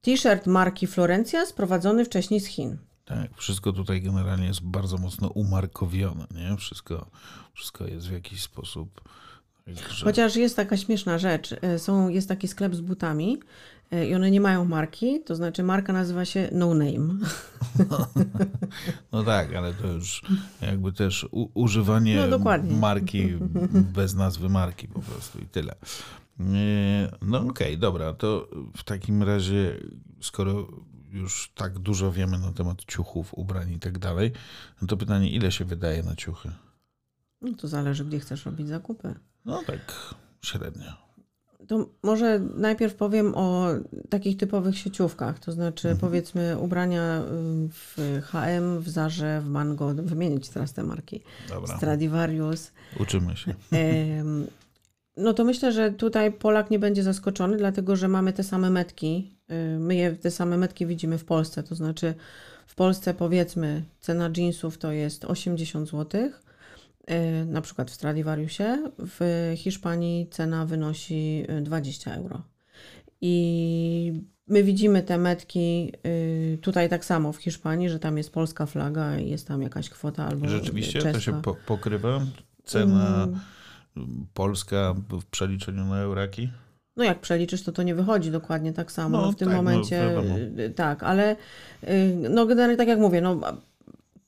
T-shirt 0.00 0.46
marki 0.46 0.86
Florencja 0.86 1.46
sprowadzony 1.46 2.04
wcześniej 2.04 2.40
z 2.40 2.46
Chin. 2.46 2.78
Tak, 3.04 3.36
wszystko 3.36 3.72
tutaj 3.72 4.02
generalnie 4.02 4.46
jest 4.46 4.62
bardzo 4.62 4.98
mocno 4.98 5.28
umarkowione, 5.28 6.26
nie? 6.30 6.56
Wszystko, 6.56 7.06
wszystko 7.54 7.86
jest 7.86 8.08
w 8.08 8.12
jakiś 8.12 8.42
sposób. 8.42 9.00
Że... 9.66 10.04
Chociaż 10.04 10.36
jest 10.36 10.56
taka 10.56 10.76
śmieszna 10.76 11.18
rzecz. 11.18 11.54
E, 11.62 11.78
są, 11.78 12.08
jest 12.08 12.28
taki 12.28 12.48
sklep 12.48 12.74
z 12.74 12.80
butami 12.80 13.38
e, 13.90 14.06
i 14.06 14.14
one 14.14 14.30
nie 14.30 14.40
mają 14.40 14.64
marki, 14.64 15.20
to 15.20 15.34
znaczy 15.34 15.62
marka 15.62 15.92
nazywa 15.92 16.24
się 16.24 16.48
No 16.52 16.74
Name. 16.74 17.14
No 19.12 19.24
tak, 19.24 19.54
ale 19.54 19.74
to 19.74 19.86
już 19.86 20.22
jakby 20.62 20.92
też 20.92 21.26
u, 21.30 21.48
używanie 21.54 22.26
no, 22.26 22.38
marki 22.62 23.34
bez 23.94 24.14
nazwy 24.14 24.48
marki 24.48 24.88
po 24.88 25.00
prostu 25.00 25.38
i 25.38 25.46
tyle. 25.46 25.74
No 27.22 27.38
okej, 27.38 27.48
okay, 27.48 27.76
dobra, 27.76 28.12
to 28.12 28.48
w 28.76 28.84
takim 28.84 29.22
razie, 29.22 29.76
skoro 30.20 30.68
już 31.10 31.52
tak 31.54 31.78
dużo 31.78 32.12
wiemy 32.12 32.38
na 32.38 32.52
temat 32.52 32.84
ciuchów, 32.84 33.34
ubrań 33.34 33.72
i 33.72 33.78
tak 33.78 33.98
dalej, 33.98 34.32
no 34.82 34.88
to 34.88 34.96
pytanie, 34.96 35.30
ile 35.30 35.52
się 35.52 35.64
wydaje 35.64 36.02
na 36.02 36.16
ciuchy? 36.16 36.50
No 37.40 37.54
to 37.54 37.68
zależy, 37.68 38.04
gdzie 38.04 38.20
chcesz 38.20 38.46
robić 38.46 38.68
zakupy. 38.68 39.14
No 39.44 39.62
tak, 39.66 40.14
średnio. 40.42 41.08
To 41.68 41.86
może 42.02 42.40
najpierw 42.56 42.94
powiem 42.94 43.32
o 43.34 43.68
takich 44.08 44.36
typowych 44.36 44.78
sieciówkach, 44.78 45.38
to 45.38 45.52
znaczy 45.52 45.88
mhm. 45.88 46.00
powiedzmy 46.00 46.58
ubrania 46.58 47.22
w 47.70 48.20
H&M, 48.24 48.80
w 48.80 48.88
Zarze, 48.88 49.40
w 49.40 49.48
Mango, 49.48 49.94
wymienić 49.94 50.48
teraz 50.48 50.72
te 50.72 50.82
marki. 50.82 51.22
Dobra. 51.48 51.76
Stradivarius. 51.76 52.72
Uczymy 53.00 53.36
się. 53.36 53.54
No 55.18 55.34
to 55.34 55.44
myślę, 55.44 55.72
że 55.72 55.92
tutaj 55.92 56.32
Polak 56.32 56.70
nie 56.70 56.78
będzie 56.78 57.02
zaskoczony, 57.02 57.56
dlatego 57.56 57.96
że 57.96 58.08
mamy 58.08 58.32
te 58.32 58.42
same 58.42 58.70
metki. 58.70 59.34
Y, 59.50 59.78
my 59.78 59.94
je, 59.94 60.12
te 60.12 60.30
same 60.30 60.56
metki 60.56 60.86
widzimy 60.86 61.18
w 61.18 61.24
Polsce. 61.24 61.62
To 61.62 61.74
znaczy 61.74 62.14
w 62.66 62.74
Polsce 62.74 63.14
powiedzmy 63.14 63.82
cena 64.00 64.30
jeansów 64.36 64.78
to 64.78 64.92
jest 64.92 65.24
80 65.24 65.88
zł, 65.88 66.20
y, 66.20 67.44
na 67.46 67.60
przykład 67.60 67.90
w 67.90 67.94
Stradivariusie. 67.94 68.90
W 68.98 69.52
Hiszpanii 69.56 70.28
cena 70.30 70.66
wynosi 70.66 71.44
20 71.62 72.14
euro. 72.14 72.42
I 73.20 74.12
my 74.46 74.62
widzimy 74.62 75.02
te 75.02 75.18
metki 75.18 75.92
y, 76.06 76.58
tutaj 76.62 76.88
tak 76.88 77.04
samo 77.04 77.32
w 77.32 77.36
Hiszpanii, 77.36 77.88
że 77.88 77.98
tam 77.98 78.18
jest 78.18 78.32
polska 78.32 78.66
flaga 78.66 79.18
i 79.18 79.30
jest 79.30 79.48
tam 79.48 79.62
jakaś 79.62 79.90
kwota 79.90 80.26
albo 80.26 80.48
Rzeczywiście 80.48 80.92
czeska. 80.92 81.12
to 81.12 81.20
się 81.20 81.42
po 81.42 81.54
pokrywa? 81.66 82.20
Cena... 82.64 83.24
Mm 83.24 83.38
Polska 84.34 84.94
w 85.10 85.24
przeliczeniu 85.24 85.84
na 85.84 86.00
euraki? 86.00 86.50
No 86.96 87.04
jak 87.04 87.20
przeliczysz, 87.20 87.62
to 87.62 87.72
to 87.72 87.82
nie 87.82 87.94
wychodzi 87.94 88.30
dokładnie 88.30 88.72
tak 88.72 88.92
samo 88.92 89.20
no, 89.20 89.32
w 89.32 89.36
tym 89.36 89.48
tak, 89.48 89.56
no, 89.56 89.62
momencie. 89.62 90.12
No, 90.14 90.22
tak, 90.74 91.02
ale 91.02 91.36
y, 91.84 92.16
no 92.30 92.46
generalnie 92.46 92.76
tak 92.76 92.88
jak 92.88 92.98
mówię, 92.98 93.20
no 93.20 93.40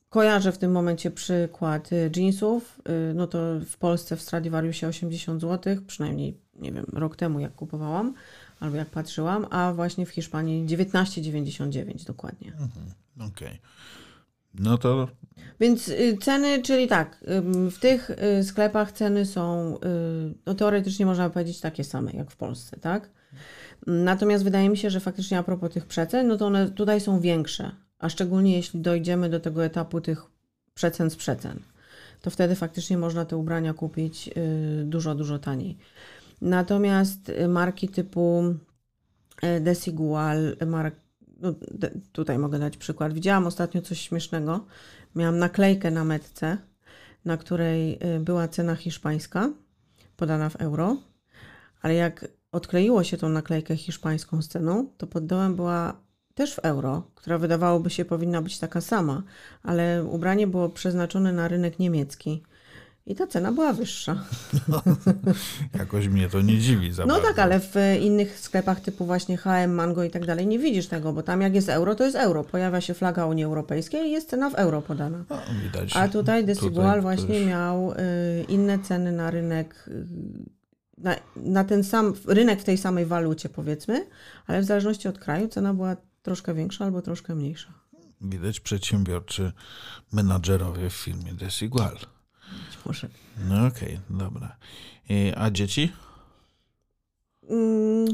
kojarzę 0.09 0.53
w 0.53 0.59
tym 0.59 0.73
momencie 0.73 1.11
przykład 1.11 1.93
y, 1.93 2.11
jeansów, 2.17 2.81
no 3.15 3.27
to 3.27 3.39
w 3.67 3.77
Polsce 3.77 4.17
w 4.17 4.23
Stradivariusie 4.23 4.89
80 4.89 5.41
zł, 5.41 5.77
przynajmniej 5.87 6.37
nie 6.57 6.73
wiem, 6.73 6.87
rok 6.93 7.17
temu 7.17 7.41
jak 7.41 7.55
kupowałam 7.55 8.15
albo 8.61 8.77
jak 8.77 8.91
patrzyłam, 8.91 9.47
a 9.51 9.73
właśnie 9.73 10.07
w 10.07 10.11
Hiszpanii 10.11 10.67
19,99 10.67 12.07
dokładnie. 12.07 12.49
Mhm, 12.49 12.87
Okej. 13.17 13.49
Okay. 13.49 13.59
No 14.55 14.79
to. 14.79 15.09
Więc 15.61 15.89
y, 15.89 16.19
ceny, 16.21 16.63
czyli 16.63 16.89
tak, 16.89 17.25
w 17.71 17.79
tych 17.79 18.11
y, 18.41 18.45
sklepach 18.45 18.93
ceny 18.93 19.27
są 19.27 19.77
y, 19.77 19.79
no 20.47 20.55
teoretycznie 20.55 21.07
można 21.07 21.31
powiedzieć 21.31 21.61
takie 21.61 21.85
same 21.85 22.13
jak 22.13 22.31
w 22.31 22.37
Polsce, 22.37 22.77
tak? 22.77 23.11
Natomiast 23.87 24.45
wydaje 24.45 24.69
mi 24.69 24.77
się, 24.77 24.91
że 24.91 25.01
faktycznie 25.01 25.39
a 25.39 25.43
propos 25.43 25.73
tych 25.73 25.87
przecen, 25.87 26.29
no 26.29 26.37
to 26.37 26.47
one 26.47 26.71
tutaj 26.71 27.01
są 27.01 27.21
większe, 27.21 27.71
a 27.99 28.09
szczególnie 28.09 28.57
jeśli 28.57 28.81
dojdziemy 28.81 29.29
do 29.29 29.41
tego 29.41 29.65
etapu 29.65 30.01
tych 30.01 30.23
przecen 30.75 31.11
z 31.11 31.17
przecen, 31.17 31.61
to 32.21 32.31
wtedy 32.31 32.55
faktycznie 32.55 32.99
można 32.99 33.25
te 33.25 33.37
ubrania 33.37 33.75
kupić 33.75 34.31
dużo, 34.85 35.15
dużo 35.15 35.39
taniej. 35.39 35.79
Natomiast 36.41 37.33
marki 37.49 37.89
typu 37.89 38.55
Desigual, 39.61 40.57
mark, 40.67 40.95
no, 41.41 41.55
tutaj 42.13 42.39
mogę 42.39 42.59
dać 42.59 42.77
przykład. 42.77 43.13
Widziałam 43.13 43.47
ostatnio 43.47 43.83
coś 43.83 44.01
śmiesznego. 44.01 44.67
Miałam 45.15 45.39
naklejkę 45.39 45.91
na 45.91 46.05
metce, 46.05 46.59
na 47.25 47.37
której 47.37 47.99
y, 48.17 48.21
była 48.21 48.49
cena 48.49 48.77
hiszpańska, 48.77 49.51
podana 50.17 50.49
w 50.49 50.57
euro, 50.57 50.97
ale 51.83 51.95
jak 51.95 52.29
odkleiło 52.53 53.05
się 53.05 53.17
tą 53.17 53.29
naklejkę 53.29 53.77
hiszpańską 53.77 54.43
z 54.43 54.49
ceną, 54.49 54.89
to 54.97 55.07
pod 55.07 55.27
dołem 55.27 55.57
była 55.57 56.01
też 56.35 56.55
w 56.55 56.59
euro, 56.59 57.11
która 57.15 57.39
wydawałoby 57.39 57.91
się 57.91 58.05
powinna 58.05 58.43
być 58.43 58.59
taka 58.59 58.81
sama, 58.81 59.23
ale 59.63 60.05
ubranie 60.05 60.47
było 60.47 60.69
przeznaczone 60.69 61.33
na 61.33 61.49
rynek 61.49 61.79
niemiecki. 61.79 62.43
I 63.07 63.15
ta 63.15 63.27
cena 63.27 63.53
była 63.53 63.73
wyższa. 63.73 64.25
No, 64.69 64.83
jakoś 65.79 66.09
mnie 66.09 66.29
to 66.29 66.41
nie 66.41 66.59
dziwi. 66.59 66.93
Za 66.93 67.07
no 67.07 67.15
bardzo. 67.15 67.29
tak, 67.29 67.39
ale 67.39 67.61
w 67.61 67.75
innych 68.01 68.39
sklepach 68.39 68.81
typu 68.81 69.07
właśnie 69.07 69.37
HM, 69.37 69.71
Mango 69.71 70.05
i 70.05 70.11
tak 70.11 70.27
dalej 70.27 70.47
nie 70.47 70.59
widzisz 70.59 70.87
tego, 70.87 71.13
bo 71.13 71.23
tam 71.23 71.41
jak 71.41 71.55
jest 71.55 71.69
euro, 71.69 71.95
to 71.95 72.05
jest 72.05 72.17
euro. 72.17 72.45
Pojawia 72.45 72.81
się 72.81 72.95
flaga 72.95 73.27
Unii 73.27 73.45
Europejskiej 73.45 74.09
i 74.09 74.11
jest 74.11 74.31
cena 74.31 74.51
w 74.51 74.55
euro 74.55 74.83
podana. 74.83 75.25
No, 75.31 75.39
widać. 75.63 75.97
A 75.97 76.09
tutaj 76.09 76.45
Desigual 76.45 77.03
właśnie 77.03 77.39
też... 77.39 77.47
miał 77.47 77.93
y, 77.93 77.97
inne 78.49 78.79
ceny 78.79 79.13
na 79.13 79.31
rynek, 79.31 79.89
y, 79.89 80.07
na, 80.99 81.17
na 81.37 81.65
ten 81.65 81.85
sam 81.85 82.15
rynek 82.27 82.61
w 82.61 82.65
tej 82.65 82.79
samej 82.79 83.07
walucie 83.07 83.49
powiedzmy, 83.49 84.07
ale 84.47 84.61
w 84.61 84.65
zależności 84.65 85.09
od 85.09 85.19
kraju 85.19 85.49
cena 85.49 85.75
była 85.75 85.97
troszkę 86.23 86.55
większa 86.55 86.85
albo 86.85 87.03
troszkę 87.03 87.35
mniejsza. 87.35 87.73
Widać 88.21 88.61
przedsiębiorczy 88.61 89.53
menadżerowie 90.13 90.91
w 90.91 90.95
firmie 90.95 91.35
Desigual 91.35 91.97
może. 92.87 93.09
No 93.49 93.67
okej, 93.67 93.99
okay, 94.07 94.19
dobra. 94.19 94.57
I, 95.09 95.33
a 95.37 95.51
dzieci? 95.51 95.93
mm, 97.51 98.07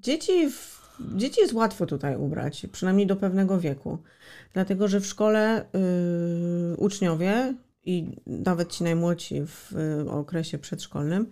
dzieci, 0.00 0.50
w, 0.50 0.82
dzieci 1.16 1.40
jest 1.40 1.52
łatwo 1.52 1.86
tutaj 1.86 2.16
ubrać, 2.16 2.66
przynajmniej 2.72 3.06
do 3.06 3.16
pewnego 3.16 3.60
wieku. 3.60 3.98
Dlatego, 4.52 4.88
że 4.88 5.00
w 5.00 5.06
szkole 5.06 5.64
y, 6.72 6.76
uczniowie 6.76 7.54
i 7.84 8.16
nawet 8.26 8.72
ci 8.72 8.84
najmłodsi 8.84 9.42
w 9.46 9.72
y, 10.06 10.10
okresie 10.10 10.58
przedszkolnym 10.58 11.26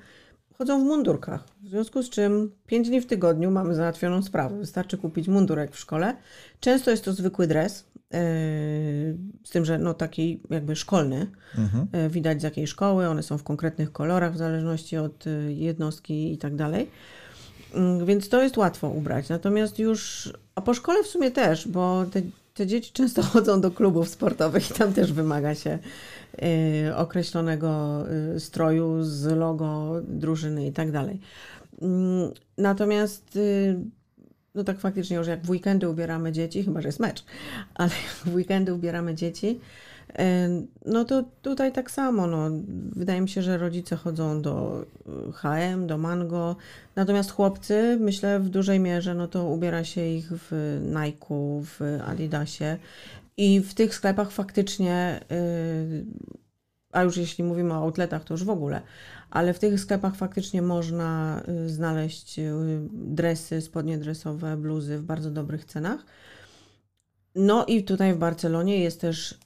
chodzą 0.58 0.80
w 0.80 0.84
mundurkach. 0.84 1.44
W 1.62 1.68
związku 1.68 2.02
z 2.02 2.10
czym 2.10 2.50
5 2.66 2.88
dni 2.88 3.00
w 3.00 3.06
tygodniu 3.06 3.50
mamy 3.50 3.74
załatwioną 3.74 4.22
sprawę. 4.22 4.58
Wystarczy 4.58 4.98
kupić 4.98 5.28
mundurek 5.28 5.72
w 5.72 5.78
szkole. 5.78 6.16
Często 6.60 6.90
jest 6.90 7.04
to 7.04 7.12
zwykły 7.12 7.46
dres, 7.46 7.86
z 9.44 9.50
tym, 9.50 9.64
że 9.64 9.78
no 9.78 9.94
taki 9.94 10.40
jakby 10.50 10.76
szkolny. 10.76 11.26
Mhm. 11.58 11.86
Yy, 11.92 12.10
widać 12.10 12.40
z 12.40 12.44
jakiej 12.44 12.66
szkoły, 12.66 13.08
one 13.08 13.22
są 13.22 13.38
w 13.38 13.42
konkretnych 13.42 13.92
kolorach 13.92 14.34
w 14.34 14.36
zależności 14.36 14.96
od 14.96 15.26
yy, 15.26 15.52
jednostki 15.52 16.32
i 16.32 16.38
tak 16.38 16.56
dalej. 16.56 16.90
Więc 18.06 18.28
to 18.28 18.42
jest 18.42 18.56
łatwo 18.56 18.88
ubrać. 18.88 19.28
Natomiast 19.28 19.78
już, 19.78 20.32
a 20.54 20.60
po 20.60 20.74
szkole 20.74 21.02
w 21.02 21.06
sumie 21.06 21.30
też, 21.30 21.68
bo 21.68 22.04
te, 22.12 22.22
te 22.54 22.66
dzieci 22.66 22.92
często 22.92 23.22
chodzą 23.32 23.60
do 23.60 23.70
klubów 23.70 24.08
sportowych 24.08 24.70
i 24.70 24.74
tam 24.74 24.92
też 24.92 25.12
wymaga 25.12 25.54
się 25.54 25.78
określonego 26.96 28.04
stroju 28.38 29.02
z 29.02 29.24
logo 29.24 30.00
drużyny 30.08 30.66
i 30.66 30.72
tak 30.72 30.92
dalej. 30.92 31.20
Mm, 31.82 32.30
natomiast 32.58 33.38
no 34.54 34.64
tak 34.64 34.78
faktycznie 34.78 35.16
już 35.16 35.26
jak 35.26 35.42
w 35.42 35.50
weekendy 35.50 35.88
ubieramy 35.88 36.32
dzieci, 36.32 36.64
chyba 36.64 36.80
że 36.80 36.88
jest 36.88 37.00
mecz, 37.00 37.24
ale 37.74 37.90
w 38.24 38.34
weekendy 38.34 38.74
ubieramy 38.74 39.14
dzieci, 39.14 39.60
no 40.86 41.04
to 41.04 41.24
tutaj 41.42 41.72
tak 41.72 41.90
samo. 41.90 42.26
No, 42.26 42.50
wydaje 42.96 43.20
mi 43.20 43.28
się, 43.28 43.42
że 43.42 43.58
rodzice 43.58 43.96
chodzą 43.96 44.42
do 44.42 44.84
HM, 45.34 45.86
do 45.86 45.98
Mango, 45.98 46.56
natomiast 46.96 47.30
chłopcy, 47.30 47.98
myślę 48.00 48.40
w 48.40 48.48
dużej 48.48 48.80
mierze, 48.80 49.14
no 49.14 49.28
to 49.28 49.44
ubiera 49.44 49.84
się 49.84 50.06
ich 50.06 50.28
w 50.30 50.80
Nike, 50.88 51.34
w 51.64 51.80
Adidasie. 52.06 52.76
I 53.36 53.60
w 53.60 53.74
tych 53.74 53.94
sklepach 53.94 54.30
faktycznie, 54.30 55.20
y, 55.32 56.04
a 56.92 57.02
już 57.02 57.16
jeśli 57.16 57.44
mówimy 57.44 57.74
o 57.74 57.76
outletach, 57.76 58.24
to 58.24 58.34
już 58.34 58.44
w 58.44 58.50
ogóle, 58.50 58.80
ale 59.34 59.54
w 59.54 59.58
tych 59.58 59.80
sklepach 59.80 60.16
faktycznie 60.16 60.62
można 60.62 61.42
y, 61.48 61.68
znaleźć 61.68 62.38
y, 62.38 62.52
dresy, 62.92 63.60
spodnie 63.60 63.98
dresowe, 63.98 64.56
bluzy 64.56 64.98
w 64.98 65.02
bardzo 65.02 65.30
dobrych 65.30 65.64
cenach. 65.64 66.04
No 67.34 67.64
i 67.64 67.84
tutaj 67.84 68.14
w 68.14 68.18
Barcelonie 68.18 68.78
jest 68.78 69.00
też 69.00 69.38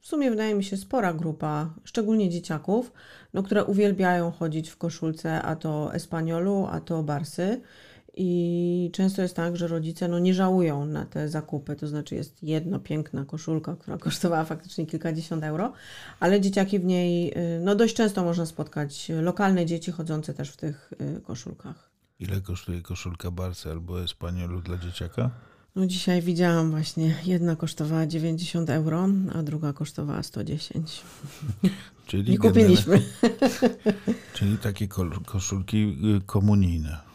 w 0.00 0.06
sumie 0.06 0.30
wydaje 0.30 0.54
mi 0.54 0.64
się 0.64 0.76
spora 0.76 1.12
grupa, 1.12 1.74
szczególnie 1.84 2.30
dzieciaków, 2.30 2.92
no, 3.34 3.42
które 3.42 3.64
uwielbiają 3.64 4.30
chodzić 4.30 4.70
w 4.70 4.76
koszulce, 4.76 5.42
a 5.42 5.56
to 5.56 5.94
Espaniolu, 5.94 6.66
a 6.70 6.80
to 6.80 7.02
Barsy. 7.02 7.60
I 8.20 8.90
często 8.92 9.22
jest 9.22 9.36
tak, 9.36 9.56
że 9.56 9.68
rodzice 9.68 10.08
no, 10.08 10.18
nie 10.18 10.34
żałują 10.34 10.86
na 10.86 11.04
te 11.04 11.28
zakupy. 11.28 11.76
To 11.76 11.88
znaczy, 11.88 12.14
jest 12.14 12.42
jedna 12.42 12.78
piękna 12.78 13.24
koszulka, 13.24 13.76
która 13.76 13.98
kosztowała 13.98 14.44
faktycznie 14.44 14.86
kilkadziesiąt 14.86 15.44
euro, 15.44 15.72
ale 16.20 16.40
dzieciaki 16.40 16.78
w 16.78 16.84
niej, 16.84 17.32
y, 17.38 17.60
no 17.60 17.74
dość 17.74 17.94
często 17.94 18.24
można 18.24 18.46
spotkać 18.46 19.10
lokalne 19.22 19.66
dzieci 19.66 19.92
chodzące 19.92 20.34
też 20.34 20.50
w 20.50 20.56
tych 20.56 20.92
y, 21.18 21.20
koszulkach. 21.20 21.90
Ile 22.20 22.40
kosztuje 22.40 22.82
koszulka 22.82 23.30
Barcy 23.30 23.70
albo 23.70 24.02
Espaniolu 24.02 24.60
dla 24.60 24.76
dzieciaka? 24.76 25.30
No 25.76 25.86
dzisiaj 25.86 26.22
widziałam 26.22 26.70
właśnie, 26.70 27.14
jedna 27.24 27.56
kosztowała 27.56 28.06
90 28.06 28.70
euro, 28.70 29.08
a 29.34 29.42
druga 29.42 29.72
kosztowała 29.72 30.22
110. 30.22 31.02
Czyli 32.06 32.30
Nie 32.30 32.38
kupiliśmy. 32.38 33.02
Czyli 34.34 34.58
takie 34.58 34.88
koszulki 35.26 35.96
y, 36.16 36.26
komunijne. 36.26 37.07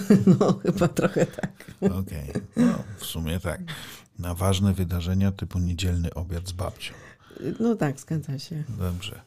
No, 0.38 0.52
chyba 0.52 0.88
trochę 0.88 1.26
tak. 1.26 1.72
Okej, 1.80 2.30
okay. 2.30 2.42
no, 2.56 2.84
w 2.96 3.06
sumie 3.06 3.40
tak. 3.40 3.60
Na 4.18 4.34
ważne 4.34 4.74
wydarzenia 4.74 5.32
typu 5.32 5.58
niedzielny 5.58 6.14
obiad 6.14 6.48
z 6.48 6.52
babcią. 6.52 6.94
No 7.60 7.76
tak, 7.76 8.00
zgadza 8.00 8.38
się. 8.38 8.64
Dobrze. 8.68 9.20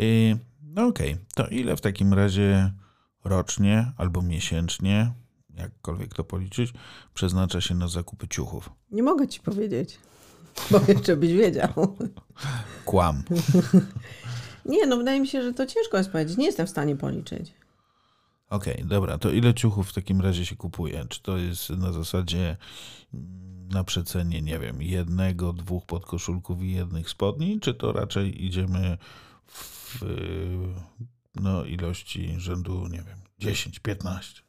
Y, 0.00 0.38
no 0.62 0.86
okej, 0.86 1.12
okay. 1.12 1.24
to 1.34 1.46
ile 1.46 1.76
w 1.76 1.80
takim 1.80 2.14
razie 2.14 2.72
rocznie 3.24 3.92
albo 3.96 4.22
miesięcznie, 4.22 5.12
jakkolwiek 5.56 6.14
to 6.14 6.24
policzyć, 6.24 6.72
przeznacza 7.14 7.60
się 7.60 7.74
na 7.74 7.88
zakupy 7.88 8.28
ciuchów? 8.28 8.70
Nie 8.90 9.02
mogę 9.02 9.28
ci 9.28 9.40
powiedzieć, 9.40 9.98
bo 10.70 10.80
jeszcze 10.92 11.16
byś 11.16 11.32
wiedział. 11.32 11.96
Kłam. 12.84 13.22
Nie, 14.64 14.86
no 14.86 14.96
wydaje 14.96 15.20
mi 15.20 15.26
się, 15.26 15.42
że 15.42 15.52
to 15.52 15.66
ciężko 15.66 15.98
jest 15.98 16.10
powiedzieć. 16.10 16.36
Nie 16.36 16.46
jestem 16.46 16.66
w 16.66 16.70
stanie 16.70 16.96
policzyć. 16.96 17.54
Okej, 18.50 18.74
okay, 18.74 18.86
dobra, 18.86 19.18
to 19.18 19.30
ile 19.30 19.54
ciuchów 19.54 19.88
w 19.88 19.92
takim 19.92 20.20
razie 20.20 20.46
się 20.46 20.56
kupuje? 20.56 21.04
Czy 21.08 21.22
to 21.22 21.36
jest 21.36 21.70
na 21.70 21.92
zasadzie 21.92 22.56
mm, 23.14 23.68
na 23.68 23.84
przecenie, 23.84 24.42
nie 24.42 24.58
wiem, 24.58 24.82
jednego, 24.82 25.52
dwóch 25.52 25.86
podkoszulków 25.86 26.62
i 26.62 26.72
jednych 26.72 27.10
spodni, 27.10 27.60
czy 27.60 27.74
to 27.74 27.92
raczej 27.92 28.44
idziemy 28.44 28.98
w 29.46 30.04
no, 31.34 31.64
ilości 31.64 32.34
rzędu, 32.38 32.86
nie 32.86 33.02
wiem, 33.02 33.18
10, 33.38 33.78
15? 33.78 34.42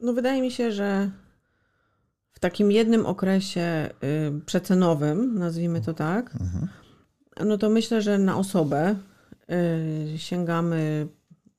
No 0.00 0.12
wydaje 0.12 0.42
mi 0.42 0.50
się, 0.50 0.72
że 0.72 1.10
w 2.32 2.40
takim 2.40 2.72
jednym 2.72 3.06
okresie 3.06 3.90
y, 4.04 4.40
przecenowym, 4.46 5.38
nazwijmy 5.38 5.80
to 5.80 5.94
tak, 5.94 6.34
mhm. 6.40 6.68
no 7.44 7.58
to 7.58 7.70
myślę, 7.70 8.02
że 8.02 8.18
na 8.18 8.36
osobę 8.36 8.96
Y, 8.96 9.07
sięgamy 10.16 11.08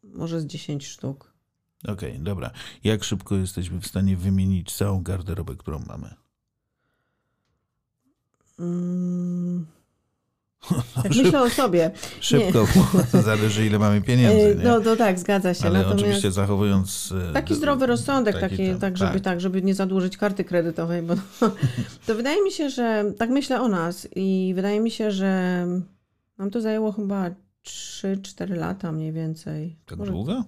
może 0.03 0.41
z 0.41 0.45
10 0.45 0.87
sztuk. 0.87 1.33
Okej, 1.83 2.11
okay, 2.11 2.23
dobra. 2.23 2.51
Jak 2.83 3.03
szybko 3.03 3.35
jesteśmy 3.35 3.81
w 3.81 3.87
stanie 3.87 4.17
wymienić 4.17 4.75
całą 4.75 5.03
garderobę, 5.03 5.55
którą 5.55 5.79
mamy? 5.87 6.13
Mm. 8.59 9.65
Tak 11.03 11.15
myślę 11.15 11.41
o 11.41 11.49
sobie. 11.49 11.91
Szybko, 12.19 12.67
zależy 13.23 13.65
ile 13.65 13.79
mamy 13.79 14.01
pieniędzy. 14.01 14.47
Y, 14.47 14.55
nie? 14.55 14.63
No, 14.63 14.79
to 14.79 14.95
tak, 14.95 15.19
zgadza 15.19 15.53
się. 15.53 15.65
Ale 15.65 15.79
Natomiast 15.79 16.03
oczywiście 16.03 16.31
zachowując... 16.31 17.13
Y, 17.29 17.33
taki 17.33 17.55
zdrowy 17.55 17.85
rozsądek, 17.85 18.39
taki, 18.39 18.57
taki 18.57 18.79
tak, 18.79 18.97
żeby, 18.97 19.13
tak. 19.13 19.21
tak, 19.21 19.41
żeby 19.41 19.61
nie 19.61 19.75
zadłużyć 19.75 20.17
karty 20.17 20.43
kredytowej, 20.43 21.01
bo 21.01 21.15
to 22.07 22.15
wydaje 22.15 22.43
mi 22.43 22.51
się, 22.51 22.69
że 22.69 23.05
tak 23.17 23.29
myślę 23.29 23.61
o 23.61 23.67
nas 23.67 24.07
i 24.15 24.53
wydaje 24.55 24.79
mi 24.79 24.91
się, 24.91 25.11
że 25.11 25.65
nam 26.37 26.51
to 26.51 26.61
zajęło 26.61 26.91
chyba 26.91 27.29
3-4 27.69 28.55
lata 28.55 28.91
mniej 28.91 29.11
więcej. 29.11 29.75
Tak 29.85 29.97
Może... 29.97 30.11
długo? 30.11 30.43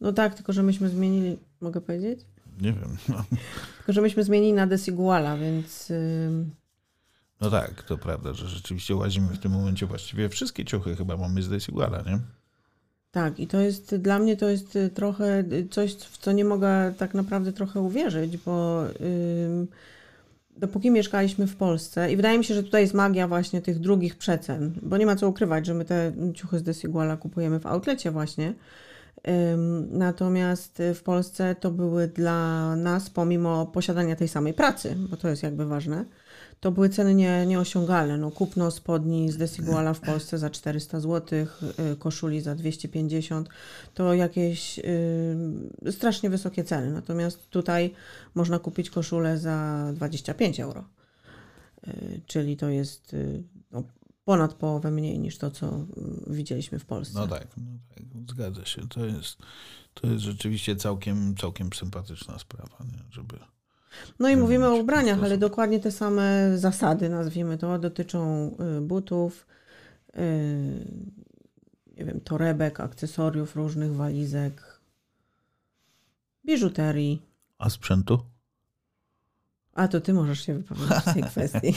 No 0.00 0.12
tak, 0.12 0.34
tylko 0.34 0.52
że 0.52 0.62
myśmy 0.62 0.88
zmienili, 0.88 1.38
mogę 1.60 1.80
powiedzieć? 1.80 2.20
Nie 2.60 2.72
wiem. 2.72 2.96
No. 3.08 3.24
Tylko, 3.76 3.92
że 3.92 4.02
myśmy 4.02 4.24
zmienili 4.24 4.52
na 4.52 4.66
Desiguala, 4.66 5.36
więc... 5.36 5.92
No 7.40 7.50
tak, 7.50 7.82
to 7.82 7.98
prawda, 7.98 8.32
że 8.32 8.48
rzeczywiście 8.48 8.96
łazimy 8.96 9.28
w 9.28 9.38
tym 9.38 9.52
momencie 9.52 9.86
właściwie 9.86 10.28
wszystkie 10.28 10.64
ciuchy 10.64 10.96
chyba 10.96 11.16
mamy 11.16 11.42
z 11.42 11.48
Desiguala, 11.48 12.02
nie? 12.02 12.18
Tak, 13.10 13.40
i 13.40 13.46
to 13.46 13.60
jest 13.60 13.96
dla 13.96 14.18
mnie 14.18 14.36
to 14.36 14.48
jest 14.48 14.78
trochę 14.94 15.44
coś, 15.70 15.94
w 15.94 16.18
co 16.18 16.32
nie 16.32 16.44
mogę 16.44 16.94
tak 16.98 17.14
naprawdę 17.14 17.52
trochę 17.52 17.80
uwierzyć, 17.80 18.36
bo 18.36 18.84
dopóki 20.56 20.90
mieszkaliśmy 20.90 21.46
w 21.46 21.56
Polsce 21.56 22.12
i 22.12 22.16
wydaje 22.16 22.38
mi 22.38 22.44
się, 22.44 22.54
że 22.54 22.62
tutaj 22.62 22.82
jest 22.82 22.94
magia 22.94 23.28
właśnie 23.28 23.62
tych 23.62 23.78
drugich 23.78 24.16
przecen, 24.16 24.72
bo 24.82 24.96
nie 24.96 25.06
ma 25.06 25.16
co 25.16 25.28
ukrywać, 25.28 25.66
że 25.66 25.74
my 25.74 25.84
te 25.84 26.12
ciuchy 26.34 26.58
z 26.58 26.62
Desiguala 26.62 27.16
kupujemy 27.16 27.60
w 27.60 27.66
outlecie 27.66 28.10
właśnie. 28.10 28.54
Natomiast 29.90 30.82
w 30.94 31.02
Polsce 31.02 31.54
to 31.54 31.70
były 31.70 32.08
dla 32.08 32.76
nas, 32.76 33.10
pomimo 33.10 33.66
posiadania 33.66 34.16
tej 34.16 34.28
samej 34.28 34.54
pracy, 34.54 34.96
bo 35.10 35.16
to 35.16 35.28
jest 35.28 35.42
jakby 35.42 35.66
ważne, 35.66 36.04
to 36.60 36.72
były 36.72 36.88
ceny 36.88 37.14
nie, 37.14 37.46
nieosiągalne. 37.46 38.18
No, 38.18 38.30
kupno 38.30 38.70
spodni 38.70 39.32
z 39.32 39.36
Desiguala 39.36 39.94
w 39.94 40.00
Polsce 40.00 40.38
za 40.38 40.50
400 40.50 41.00
zł, 41.00 41.46
y, 41.92 41.96
koszuli 41.96 42.40
za 42.40 42.54
250, 42.54 43.48
to 43.94 44.14
jakieś 44.14 44.78
y, 44.78 45.92
strasznie 45.92 46.30
wysokie 46.30 46.64
ceny. 46.64 46.92
Natomiast 46.92 47.50
tutaj 47.50 47.94
można 48.34 48.58
kupić 48.58 48.90
koszulę 48.90 49.38
za 49.38 49.90
25 49.94 50.60
euro. 50.60 50.84
Y, 51.88 52.20
czyli 52.26 52.56
to 52.56 52.68
jest 52.68 53.16
no, 53.70 53.82
ponad 54.24 54.54
połowę 54.54 54.90
mniej 54.90 55.18
niż 55.18 55.38
to, 55.38 55.50
co 55.50 55.86
widzieliśmy 56.26 56.78
w 56.78 56.84
Polsce. 56.84 57.18
No 57.18 57.28
tak, 57.28 57.46
no 57.56 57.78
tak 57.94 58.04
zgadza 58.30 58.64
się. 58.64 58.88
To 58.88 59.06
jest, 59.06 59.38
to 59.94 60.06
jest 60.06 60.24
rzeczywiście 60.24 60.76
całkiem, 60.76 61.36
całkiem 61.36 61.72
sympatyczna 61.72 62.38
sprawa, 62.38 62.76
nie? 62.84 63.02
żeby 63.10 63.38
no 64.18 64.28
i 64.28 64.36
mówimy 64.36 64.68
o 64.68 64.74
ubraniach, 64.74 65.24
ale 65.24 65.38
dokładnie 65.38 65.80
te 65.80 65.92
same 65.92 66.58
zasady, 66.58 67.08
nazwijmy 67.08 67.58
to, 67.58 67.78
dotyczą 67.78 68.50
y, 68.78 68.80
butów, 68.80 69.46
y, 70.16 70.20
nie 71.96 72.04
wiem, 72.04 72.20
torebek, 72.20 72.80
akcesoriów, 72.80 73.56
różnych 73.56 73.94
walizek, 73.94 74.80
biżuterii. 76.44 77.22
A 77.58 77.70
sprzętu? 77.70 78.18
A 79.72 79.88
to 79.88 80.00
ty 80.00 80.12
możesz 80.12 80.46
się 80.46 80.54
wypowiedzieć 80.54 80.98
w 80.98 81.14
tej 81.14 81.22
kwestii. 81.32 81.74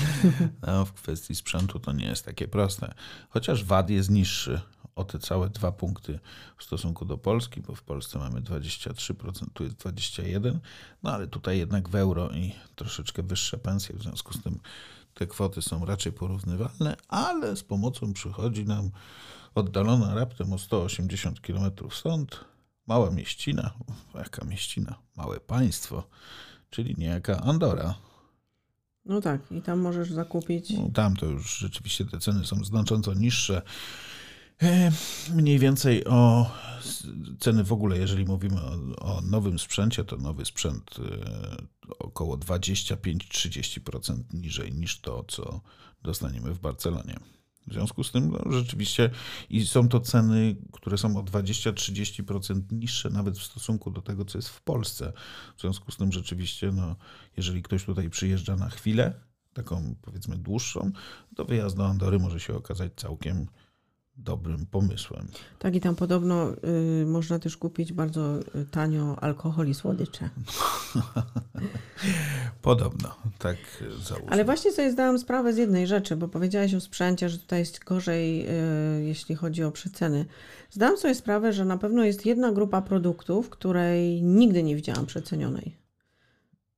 No, 0.68 0.86
w 0.86 0.94
kwestii 0.94 1.36
sprzętu 1.36 1.80
to 1.80 1.92
nie 1.92 2.06
jest 2.06 2.26
takie 2.26 2.48
proste. 2.48 2.94
Chociaż 3.30 3.64
VAT 3.64 3.90
jest 3.90 4.10
niższy 4.10 4.62
o 5.00 5.04
te 5.04 5.20
całe 5.20 5.50
dwa 5.50 5.72
punkty 5.72 6.20
w 6.58 6.64
stosunku 6.64 7.06
do 7.06 7.18
Polski, 7.18 7.62
bo 7.62 7.76
w 7.76 7.84
Polsce 7.84 8.20
mamy 8.20 8.42
23%, 8.42 9.46
tu 9.54 9.64
jest 9.64 9.76
21%, 9.76 10.60
no 11.04 11.12
ale 11.12 11.28
tutaj 11.28 11.58
jednak 11.58 11.90
w 11.90 11.96
euro 11.96 12.32
i 12.32 12.54
troszeczkę 12.76 13.24
wyższe 13.24 13.58
pensje, 13.58 13.96
w 13.96 14.02
związku 14.02 14.34
z 14.34 14.44
tym 14.44 14.60
te 15.14 15.28
kwoty 15.28 15.62
są 15.62 15.86
raczej 15.86 16.12
porównywalne, 16.12 16.96
ale 17.08 17.56
z 17.56 17.64
pomocą 17.64 18.14
przychodzi 18.14 18.66
nam 18.66 18.90
oddalona 19.56 20.16
raptem 20.16 20.54
o 20.54 20.58
180 20.58 21.40
km 21.40 21.72
stąd 21.92 22.46
mała 22.88 23.12
mieścina, 23.12 23.74
jaka 24.16 24.46
mieścina, 24.46 24.96
małe 25.16 25.40
państwo, 25.40 26.04
czyli 26.70 26.96
niejaka 26.98 27.42
Andora. 27.42 27.96
No 29.06 29.22
tak, 29.22 29.52
i 29.52 29.62
tam 29.62 29.80
możesz 29.80 30.12
zakupić. 30.12 30.70
No, 30.70 30.90
tam 30.94 31.16
to 31.16 31.26
już 31.26 31.58
rzeczywiście 31.58 32.06
te 32.06 32.20
ceny 32.20 32.46
są 32.46 32.64
znacząco 32.64 33.14
niższe. 33.14 33.62
Mniej 35.34 35.60
więcej 35.60 36.06
o 36.06 36.52
ceny 37.40 37.64
w 37.64 37.74
ogóle, 37.74 37.98
jeżeli 37.98 38.26
mówimy 38.26 38.62
o, 38.62 38.96
o 38.96 39.22
nowym 39.22 39.60
sprzęcie, 39.60 40.04
to 40.04 40.18
nowy 40.18 40.46
sprzęt 40.46 40.96
e, 41.00 41.58
około 42.00 42.38
25-30% 42.38 44.24
niżej 44.34 44.74
niż 44.74 45.00
to, 45.00 45.24
co 45.28 45.62
dostaniemy 46.04 46.54
w 46.54 46.60
Barcelonie. 46.60 47.20
W 47.68 47.74
związku 47.74 48.04
z 48.04 48.12
tym 48.12 48.32
no, 48.32 48.52
rzeczywiście 48.52 49.10
i 49.50 49.66
są 49.66 49.90
to 49.90 50.00
ceny, 50.00 50.56
które 50.72 50.98
są 50.98 51.18
o 51.18 51.24
20-30% 51.24 52.62
niższe 52.72 53.10
nawet 53.10 53.38
w 53.38 53.44
stosunku 53.44 53.92
do 53.92 54.02
tego, 54.02 54.26
co 54.26 54.38
jest 54.38 54.50
w 54.50 54.62
Polsce. 54.62 55.14
W 55.58 55.62
związku 55.62 55.92
z 55.92 55.98
tym 55.98 56.12
rzeczywiście, 56.12 56.72
no, 56.72 56.96
jeżeli 57.38 57.64
ktoś 57.64 57.86
tutaj 57.86 58.10
przyjeżdża 58.10 58.56
na 58.56 58.70
chwilę, 58.70 59.14
taką 59.54 59.96
powiedzmy 60.02 60.38
dłuższą, 60.38 60.92
to 61.36 61.46
wyjazd 61.46 61.78
do 61.78 61.88
Andory 61.88 62.20
może 62.20 62.40
się 62.40 62.56
okazać 62.56 62.92
całkiem 62.96 63.48
dobrym 64.24 64.66
pomysłem. 64.66 65.28
Tak, 65.60 65.76
i 65.76 65.82
tam 65.82 65.96
podobno 65.96 66.52
y, 67.02 67.06
można 67.06 67.40
też 67.40 67.58
kupić 67.58 67.94
bardzo 67.94 68.40
y, 68.40 68.66
tanio 68.72 69.24
alkohol 69.24 69.68
i 69.68 69.74
słodycze. 69.74 70.30
podobno, 72.62 73.16
tak 73.38 73.58
załóżmy. 74.04 74.30
Ale 74.30 74.46
właśnie 74.46 74.72
sobie 74.72 74.92
zdałam 74.92 75.20
sprawę 75.20 75.54
z 75.54 75.58
jednej 75.58 75.88
rzeczy, 75.88 76.16
bo 76.16 76.28
powiedziałeś 76.28 76.74
o 76.74 76.82
sprzęcie, 76.82 77.30
że 77.30 77.38
tutaj 77.38 77.60
jest 77.60 77.84
gorzej, 77.84 78.48
y, 78.50 79.04
jeśli 79.04 79.36
chodzi 79.36 79.64
o 79.64 79.72
przeceny. 79.72 80.26
Zdałam 80.70 80.98
sobie 80.98 81.16
sprawę, 81.16 81.54
że 81.54 81.66
na 81.66 81.78
pewno 81.78 82.04
jest 82.04 82.26
jedna 82.26 82.52
grupa 82.52 82.82
produktów, 82.82 83.50
której 83.50 84.24
nigdy 84.24 84.64
nie 84.64 84.76
widziałam 84.76 85.06
przecenionej. 85.06 85.78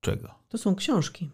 Czego? 0.01 0.35
To 0.49 0.57
są 0.57 0.75
książki. 0.75 1.29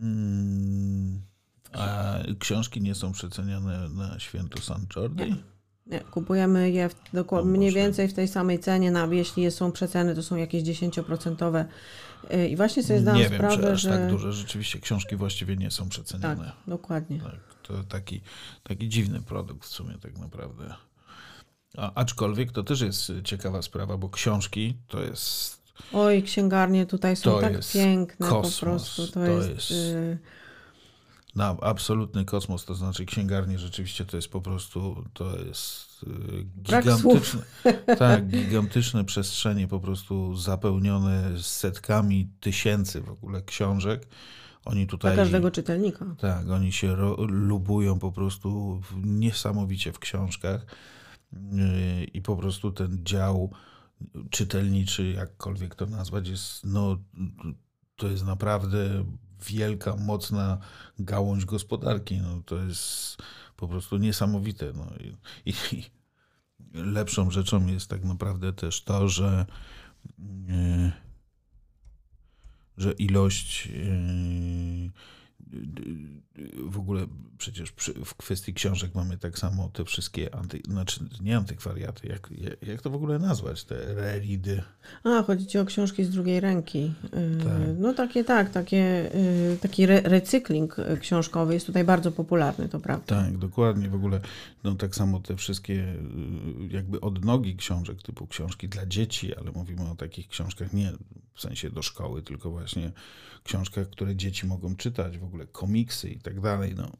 Hmm. 0.00 1.29
A 1.72 2.14
książki 2.38 2.80
nie 2.80 2.94
są 2.94 3.12
przeceniane 3.12 3.88
na 3.88 4.18
święto 4.18 4.62
San 4.62 4.86
Jordi? 4.96 5.24
Nie. 5.24 5.36
nie. 5.86 6.00
Kupujemy 6.00 6.70
je 6.70 6.88
w, 6.88 6.94
dokładnie, 7.12 7.50
mniej 7.50 7.72
więcej 7.72 8.08
w 8.08 8.14
tej 8.14 8.28
samej 8.28 8.58
cenie. 8.58 8.90
Na, 8.90 9.06
jeśli 9.06 9.50
są 9.50 9.72
przeceny, 9.72 10.14
to 10.14 10.22
są 10.22 10.36
jakieś 10.36 10.62
10%. 10.62 11.64
Y, 12.34 12.48
I 12.48 12.56
właśnie 12.56 12.82
sobie 12.82 13.00
zdałam 13.00 13.20
nie 13.20 13.26
sprawę, 13.26 13.56
wiem, 13.56 13.64
czy 13.64 13.72
aż 13.72 13.80
że... 13.80 13.90
tak 13.90 14.10
duże. 14.10 14.32
Rzeczywiście 14.32 14.78
książki 14.78 15.16
właściwie 15.16 15.56
nie 15.56 15.70
są 15.70 15.88
przeceniane. 15.88 16.44
Tak, 16.44 16.54
dokładnie. 16.66 17.20
Tak, 17.20 17.40
to 17.62 17.84
taki, 17.84 18.20
taki 18.62 18.88
dziwny 18.88 19.20
produkt 19.22 19.64
w 19.64 19.68
sumie 19.68 19.98
tak 19.98 20.18
naprawdę. 20.18 20.74
A, 21.76 21.94
aczkolwiek 21.94 22.52
to 22.52 22.62
też 22.62 22.80
jest 22.80 23.12
ciekawa 23.24 23.62
sprawa, 23.62 23.96
bo 23.96 24.08
książki 24.08 24.76
to 24.88 25.02
jest... 25.02 25.60
Oj, 25.92 26.22
księgarnie 26.22 26.86
tutaj 26.86 27.16
są 27.16 27.40
tak 27.40 27.52
piękne 27.72 28.28
kosmos, 28.28 28.60
po 28.60 28.66
prostu. 28.66 29.06
To, 29.06 29.12
to 29.12 29.26
jest... 29.26 29.48
jest... 29.48 29.72
Na 31.34 31.56
absolutny 31.60 32.24
kosmos, 32.24 32.64
to 32.64 32.74
znaczy 32.74 33.04
księgarnie 33.04 33.58
rzeczywiście 33.58 34.04
to 34.04 34.16
jest 34.16 34.28
po 34.28 34.40
prostu, 34.40 35.04
to 35.14 35.38
jest 35.38 36.02
y, 36.02 36.44
gigantyczne, 36.62 37.42
tak, 37.98 38.28
gigantyczne 38.28 39.04
przestrzenie 39.04 39.68
po 39.68 39.80
prostu 39.80 40.36
zapełnione 40.36 41.38
setkami 41.38 42.30
tysięcy 42.40 43.00
w 43.00 43.08
ogóle 43.10 43.42
książek. 43.42 44.08
Oni 44.64 44.86
tutaj, 44.86 45.14
Dla 45.14 45.24
każdego 45.24 45.50
czytelnika. 45.50 46.14
Tak, 46.18 46.50
oni 46.50 46.72
się 46.72 46.96
ro, 46.96 47.16
lubują 47.28 47.98
po 47.98 48.12
prostu 48.12 48.80
niesamowicie 49.02 49.92
w 49.92 49.98
książkach 49.98 50.66
yy, 51.32 52.04
i 52.04 52.22
po 52.22 52.36
prostu 52.36 52.72
ten 52.72 52.98
dział 53.04 53.50
czytelniczy, 54.30 55.08
jakkolwiek 55.08 55.74
to 55.74 55.86
nazwać, 55.86 56.28
jest, 56.28 56.64
no, 56.64 56.98
to 57.96 58.08
jest 58.08 58.24
naprawdę 58.24 59.04
wielka, 59.44 59.96
mocna 59.96 60.58
gałąź 60.98 61.44
gospodarki. 61.44 62.18
No, 62.18 62.42
to 62.46 62.56
jest 62.56 63.16
po 63.56 63.68
prostu 63.68 63.96
niesamowite. 63.96 64.72
No. 64.72 64.86
I, 65.46 65.54
i, 65.76 65.84
lepszą 66.74 67.30
rzeczą 67.30 67.66
jest 67.66 67.90
tak 67.90 68.04
naprawdę 68.04 68.52
też 68.52 68.84
to, 68.84 69.08
że, 69.08 69.46
yy, 70.18 70.92
że 72.76 72.92
ilość 72.92 73.66
yy, 73.66 74.90
w 76.64 76.78
ogóle 76.78 77.06
przecież 77.38 77.72
w 78.04 78.14
kwestii 78.14 78.54
książek 78.54 78.94
mamy 78.94 79.18
tak 79.18 79.38
samo 79.38 79.68
te 79.68 79.84
wszystkie, 79.84 80.34
anty, 80.34 80.60
znaczy 80.68 81.04
nie 81.20 81.36
antykwariaty, 81.36 82.08
jak, 82.08 82.30
jak 82.62 82.82
to 82.82 82.90
w 82.90 82.94
ogóle 82.94 83.18
nazwać, 83.18 83.64
te 83.64 83.94
relidy. 83.94 84.62
A, 85.04 85.22
chodzi 85.22 85.46
ci 85.46 85.58
o 85.58 85.64
książki 85.64 86.04
z 86.04 86.10
drugiej 86.10 86.40
ręki. 86.40 86.92
Y, 87.04 87.44
tak. 87.44 87.52
No 87.78 87.94
takie, 87.94 88.24
tak, 88.24 88.50
takie, 88.50 89.14
y, 89.14 89.58
taki 89.60 89.82
re 89.82 90.00
recykling 90.00 90.76
książkowy 91.00 91.54
jest 91.54 91.66
tutaj 91.66 91.84
bardzo 91.84 92.12
popularny, 92.12 92.68
to 92.68 92.80
prawda. 92.80 93.24
Tak, 93.24 93.38
dokładnie, 93.38 93.88
w 93.88 93.94
ogóle 93.94 94.20
no 94.64 94.74
tak 94.74 94.94
samo 94.94 95.20
te 95.20 95.36
wszystkie 95.36 95.74
y, 95.74 95.96
jakby 96.70 97.00
odnogi 97.00 97.56
książek, 97.56 98.02
typu 98.02 98.26
książki 98.26 98.68
dla 98.68 98.86
dzieci, 98.86 99.36
ale 99.36 99.50
mówimy 99.50 99.90
o 99.90 99.94
takich 99.94 100.28
książkach 100.28 100.72
nie 100.72 100.92
w 101.34 101.40
sensie 101.40 101.70
do 101.70 101.82
szkoły, 101.82 102.22
tylko 102.22 102.50
właśnie 102.50 102.92
książkach, 103.44 103.90
które 103.90 104.16
dzieci 104.16 104.46
mogą 104.46 104.76
czytać, 104.76 105.18
w 105.18 105.24
ogóle 105.24 105.39
komiksy 105.46 106.10
i 106.10 106.18
tak 106.18 106.40
dalej. 106.40 106.74
No, 106.76 106.92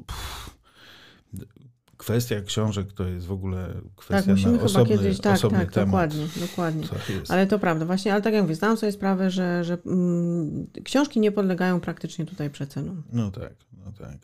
kwestia 2.01 2.41
książek 2.41 2.93
to 2.93 3.05
jest 3.05 3.27
w 3.27 3.33
ogóle 3.33 3.75
kwestia 3.97 4.17
tak, 4.17 4.27
musimy 4.27 4.59
na 4.59 4.63
osobny, 4.63 4.89
chyba 4.89 5.03
kiedyś, 5.03 5.21
tak, 5.21 5.35
osobny 5.35 5.59
tak, 5.59 5.73
temat. 5.73 6.15
Dokładnie, 6.15 6.27
dokładnie. 6.41 6.87
Ale 7.29 7.47
to 7.47 7.59
prawda, 7.59 7.87
właśnie, 7.87 8.13
ale 8.13 8.23
tak 8.23 8.35
jak 8.35 8.43
mówię, 8.43 8.55
zdałam 8.55 8.77
sobie 8.77 8.93
sprawę, 8.93 9.31
że, 9.31 9.65
że 9.65 9.79
mm, 9.87 10.67
książki 10.85 11.21
nie 11.21 11.33
podlegają 11.33 11.81
praktycznie 11.81 12.27
tutaj 12.27 12.51
przecenom. 12.51 13.03
No 13.13 13.31
tak, 13.31 13.53
no 13.85 13.93
tak. 13.93 14.19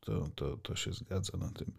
To, 0.00 0.28
to, 0.34 0.56
to 0.56 0.76
się 0.76 0.92
zgadza 0.92 1.38
na 1.38 1.50
tym. 1.50 1.72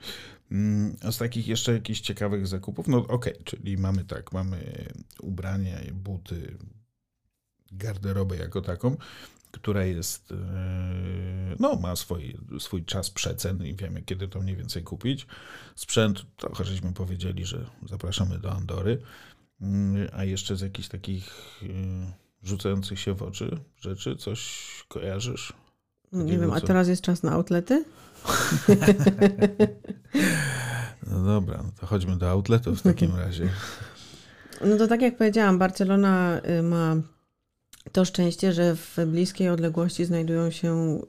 Mm, 0.52 0.95
a 1.04 1.12
z 1.12 1.17
takich 1.17 1.47
jeszcze 1.47 1.73
jakichś 1.73 1.99
ciekawych 1.99 2.47
zakupów, 2.47 2.88
no 2.88 2.97
okej, 2.97 3.34
okay, 3.34 3.43
czyli 3.43 3.78
mamy 3.78 4.04
tak, 4.04 4.32
mamy 4.32 4.86
ubrania, 5.21 5.78
buty, 5.93 6.58
garderobę 7.71 8.38
jako 8.38 8.62
taką, 8.62 8.97
która 9.51 9.83
jest, 9.85 10.31
e, 10.31 10.35
no, 11.59 11.75
ma 11.75 11.95
swój, 11.95 12.38
swój 12.59 12.85
czas 12.85 13.09
przecen 13.09 13.65
i 13.65 13.75
wiemy, 13.75 14.01
kiedy 14.01 14.27
to 14.27 14.41
mniej 14.41 14.55
więcej 14.55 14.83
kupić. 14.83 15.27
Sprzęt, 15.75 16.25
trochę 16.38 16.63
żeśmy 16.65 16.93
powiedzieli, 16.93 17.45
że 17.45 17.65
zapraszamy 17.89 18.39
do 18.39 18.51
Andory, 18.51 19.01
mm, 19.62 20.07
a 20.13 20.23
jeszcze 20.23 20.55
z 20.55 20.62
jakichś 20.62 20.88
takich 20.88 21.31
e, 21.63 21.67
rzucających 22.43 22.99
się 22.99 23.13
w 23.13 23.23
oczy 23.23 23.57
rzeczy, 23.81 24.15
coś 24.15 24.59
kojarzysz? 24.88 25.53
No 26.12 26.23
nie 26.23 26.39
wiem, 26.39 26.51
a 26.51 26.62
teraz 26.62 26.88
jest 26.88 27.01
czas 27.01 27.23
na 27.23 27.31
outlety? 27.31 27.85
no 31.12 31.23
dobra, 31.25 31.63
no 31.63 31.71
to 31.79 31.85
chodźmy 31.85 32.17
do 32.17 32.29
outletów 32.29 32.79
w 32.79 32.81
takim 32.81 33.15
razie. 33.25 33.49
No 34.65 34.77
to 34.77 34.88
tak 34.88 35.01
jak 35.01 35.17
powiedziałam, 35.17 35.57
Barcelona 35.57 36.41
y, 36.59 36.63
ma 36.63 36.95
to 37.91 38.05
szczęście, 38.05 38.53
że 38.53 38.75
w 38.75 38.97
bliskiej 39.07 39.49
odległości 39.49 40.05
znajdują 40.05 40.51
się 40.51 40.99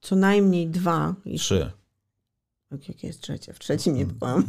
co 0.00 0.16
najmniej 0.16 0.66
dwa. 0.66 1.14
Trzy. 1.38 1.70
Jakie 2.70 3.06
jest 3.06 3.20
trzecie? 3.20 3.52
W 3.52 3.58
trzecim 3.58 3.94
nie 3.94 4.06
byłam. 4.06 4.44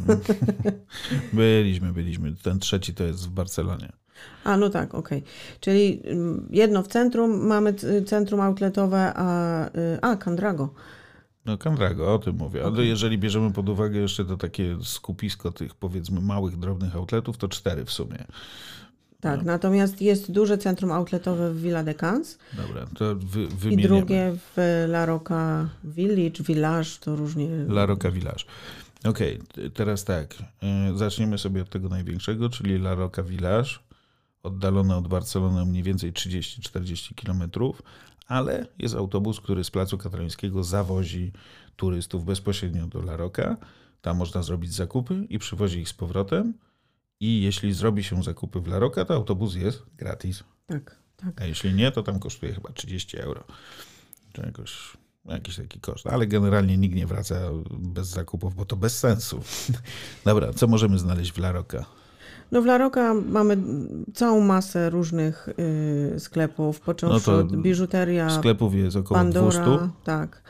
Byliśmy, 1.32 1.92
byliśmy. 1.92 2.36
Ten 2.42 2.58
trzeci 2.58 2.94
to 2.94 3.04
jest 3.04 3.28
w 3.28 3.30
Barcelonie. 3.30 3.92
A, 4.44 4.56
no 4.56 4.70
tak, 4.70 4.94
okej. 4.94 5.18
Okay. 5.18 5.30
Czyli 5.60 6.02
mm, 6.04 6.48
jedno 6.50 6.82
w 6.82 6.88
centrum, 6.88 7.46
mamy 7.46 7.74
centrum 8.06 8.40
outletowe, 8.40 9.12
a, 9.16 9.66
y, 9.66 9.98
a 10.02 10.16
Candrago. 10.16 10.74
No 11.44 11.58
Candrago, 11.58 12.14
o 12.14 12.18
tym 12.18 12.36
mówię. 12.36 12.60
Ale 12.60 12.72
okay. 12.72 12.86
jeżeli 12.86 13.18
bierzemy 13.18 13.52
pod 13.52 13.68
uwagę 13.68 13.98
jeszcze 13.98 14.24
to 14.24 14.36
takie 14.36 14.76
skupisko 14.82 15.52
tych 15.52 15.74
powiedzmy 15.74 16.20
małych, 16.20 16.58
drobnych 16.58 16.96
outletów, 16.96 17.36
to 17.36 17.48
cztery 17.48 17.84
w 17.84 17.90
sumie. 17.90 18.24
Tak, 19.20 19.38
no. 19.38 19.46
natomiast 19.52 20.02
jest 20.02 20.32
duże 20.32 20.58
centrum 20.58 20.92
outletowe 20.92 21.52
w 21.52 21.62
Villa 21.62 21.84
de 21.84 21.94
Cans. 21.94 22.38
Dobra, 22.56 22.86
to 22.94 23.14
wy, 23.16 23.70
I 23.70 23.76
drugie 23.76 24.32
w 24.36 24.84
La 24.88 25.06
Roca 25.06 25.68
Village, 25.84 26.44
Village, 26.44 26.90
to 27.00 27.16
różnie. 27.16 27.48
La 27.68 27.86
Roca 27.86 28.10
Village. 28.10 28.44
Okej, 29.04 29.38
okay, 29.52 29.70
teraz 29.70 30.04
tak. 30.04 30.34
E, 30.62 30.92
zaczniemy 30.96 31.38
sobie 31.38 31.62
od 31.62 31.70
tego 31.70 31.88
największego, 31.88 32.48
czyli 32.48 32.74
La 32.74 32.94
Roca 32.94 33.22
Village, 33.22 33.70
oddalone 34.42 34.96
od 34.96 35.08
Barcelony 35.08 35.66
mniej 35.66 35.82
więcej 35.82 36.12
30-40 36.12 37.14
kilometrów, 37.14 37.82
ale 38.26 38.66
jest 38.78 38.94
autobus, 38.94 39.40
który 39.40 39.64
z 39.64 39.70
Placu 39.70 39.98
Katalońskiego 39.98 40.64
zawozi 40.64 41.32
turystów 41.76 42.24
bezpośrednio 42.24 42.86
do 42.86 42.98
La 42.98 43.16
Roca 43.16 43.56
Tam 44.02 44.16
można 44.16 44.42
zrobić 44.42 44.74
zakupy 44.74 45.26
i 45.28 45.38
przywozi 45.38 45.80
ich 45.80 45.88
z 45.88 45.92
powrotem. 45.92 46.54
I 47.20 47.42
jeśli 47.42 47.72
zrobi 47.72 48.04
się 48.04 48.22
zakupy 48.22 48.60
w 48.60 48.66
Laroka, 48.66 49.04
to 49.04 49.14
autobus 49.14 49.54
jest 49.54 49.82
gratis. 49.96 50.44
Tak, 50.66 50.96
tak. 51.16 51.42
A 51.42 51.44
jeśli 51.44 51.74
nie, 51.74 51.92
to 51.92 52.02
tam 52.02 52.18
kosztuje 52.18 52.52
chyba 52.54 52.72
30 52.72 53.18
euro. 53.18 53.44
Czy 54.32 54.42
jakoś, 54.42 54.96
jakiś 55.24 55.56
taki 55.56 55.80
koszt. 55.80 56.06
Ale 56.06 56.26
generalnie 56.26 56.76
nikt 56.78 56.94
nie 56.96 57.06
wraca 57.06 57.34
bez 57.78 58.06
zakupów, 58.08 58.54
bo 58.54 58.64
to 58.64 58.76
bez 58.76 58.98
sensu. 58.98 59.40
Dobra, 60.24 60.52
co 60.52 60.66
możemy 60.66 60.98
znaleźć 60.98 61.32
w 61.32 61.38
Laroka? 61.38 61.84
No 62.52 62.62
w 62.62 62.66
Laroka 62.66 63.14
mamy 63.14 63.56
całą 64.14 64.40
masę 64.40 64.90
różnych 64.90 65.48
y, 66.16 66.20
sklepów, 66.20 66.80
począwszy 66.80 67.30
No 67.30 67.38
od 67.38 67.56
biżuteria, 67.56 68.30
Sklepów 68.30 68.74
jest 68.74 68.96
około 68.96 69.20
Pandora, 69.20 69.64
200. 69.64 69.88
tak. 70.04 70.42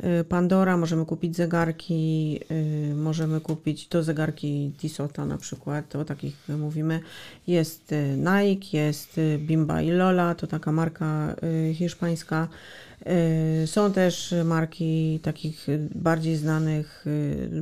Y, 0.00 0.24
Pandora, 0.24 0.76
możemy 0.76 1.06
kupić 1.06 1.36
zegarki, 1.36 2.40
y, 2.50 2.94
możemy 2.94 3.40
kupić 3.40 3.88
to 3.88 4.02
zegarki 4.02 4.72
Tissota 4.78 5.26
na 5.26 5.38
przykład, 5.38 5.96
o 5.96 6.04
takich 6.04 6.48
mówimy. 6.48 7.00
Jest 7.46 7.92
y, 7.92 8.16
Nike, 8.16 8.78
jest 8.78 9.20
Bimba 9.38 9.82
i 9.82 9.90
Lola, 9.90 10.34
to 10.34 10.46
taka 10.46 10.72
marka 10.72 11.36
hiszpańska. 11.74 12.48
Są 13.66 13.92
też 13.92 14.34
marki 14.44 15.20
takich 15.22 15.66
bardziej 15.94 16.36
znanych 16.36 17.04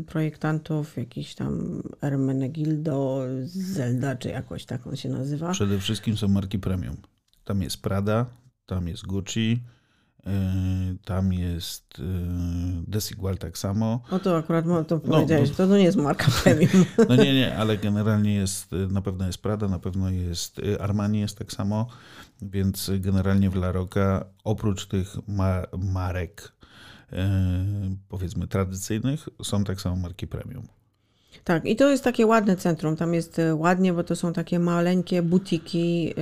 projektantów, 0.06 0.96
jakiś 0.96 1.34
tam 1.34 1.82
Ermenegildo, 2.02 3.24
Zelda, 3.44 4.16
czy 4.16 4.28
jakoś 4.28 4.64
tak 4.64 4.86
on 4.86 4.96
się 4.96 5.08
nazywa. 5.08 5.52
Przede 5.52 5.78
wszystkim 5.78 6.16
są 6.16 6.28
marki 6.28 6.58
premium. 6.58 6.96
Tam 7.44 7.62
jest 7.62 7.82
Prada, 7.82 8.26
tam 8.66 8.88
jest 8.88 9.06
Gucci, 9.06 9.62
tam 11.04 11.32
jest 11.32 11.98
yy, 11.98 12.04
Desigual 12.86 13.38
tak 13.38 13.58
samo. 13.58 14.02
No 14.12 14.18
to 14.18 14.36
akurat 14.36 14.64
to 14.64 14.94
No, 14.94 15.00
powiedziałeś, 15.00 15.50
to- 15.50 15.56
to, 15.56 15.66
to 15.66 15.76
nie 15.76 15.84
jest 15.84 15.96
marka 15.98 16.26
premium. 16.42 16.84
No 17.08 17.16
nie, 17.16 17.34
nie, 17.34 17.56
ale 17.56 17.78
generalnie 17.78 18.34
jest, 18.34 18.72
y, 18.72 18.76
na 18.88 19.02
pewno 19.02 19.26
jest 19.26 19.42
Prada, 19.42 19.68
na 19.68 19.78
pewno 19.78 20.10
jest 20.10 20.58
y, 20.58 20.80
Armani 20.80 21.20
jest 21.20 21.38
tak 21.38 21.52
samo, 21.52 21.86
więc 22.42 22.88
y, 22.88 22.98
generalnie 22.98 23.50
w 23.50 23.56
La 23.56 23.72
Rocca 23.72 24.24
oprócz 24.44 24.86
tych 24.86 25.16
ma- 25.28 25.66
marek 25.78 26.52
powiedzmy 28.08 28.46
tradycyjnych 28.46 29.28
są 29.42 29.64
tak 29.64 29.80
samo 29.80 29.96
marki 29.96 30.26
premium. 30.26 30.66
Tak, 31.44 31.64
i 31.66 31.76
to 31.76 31.90
jest 31.90 32.04
takie 32.04 32.26
ładne 32.26 32.56
centrum. 32.56 32.96
Tam 32.96 33.14
jest 33.14 33.38
y, 33.38 33.54
ładnie, 33.54 33.92
bo 33.92 34.04
to 34.04 34.16
są 34.16 34.32
takie 34.32 34.58
maleńkie 34.58 35.22
butiki 35.22 36.10
y, 36.10 36.14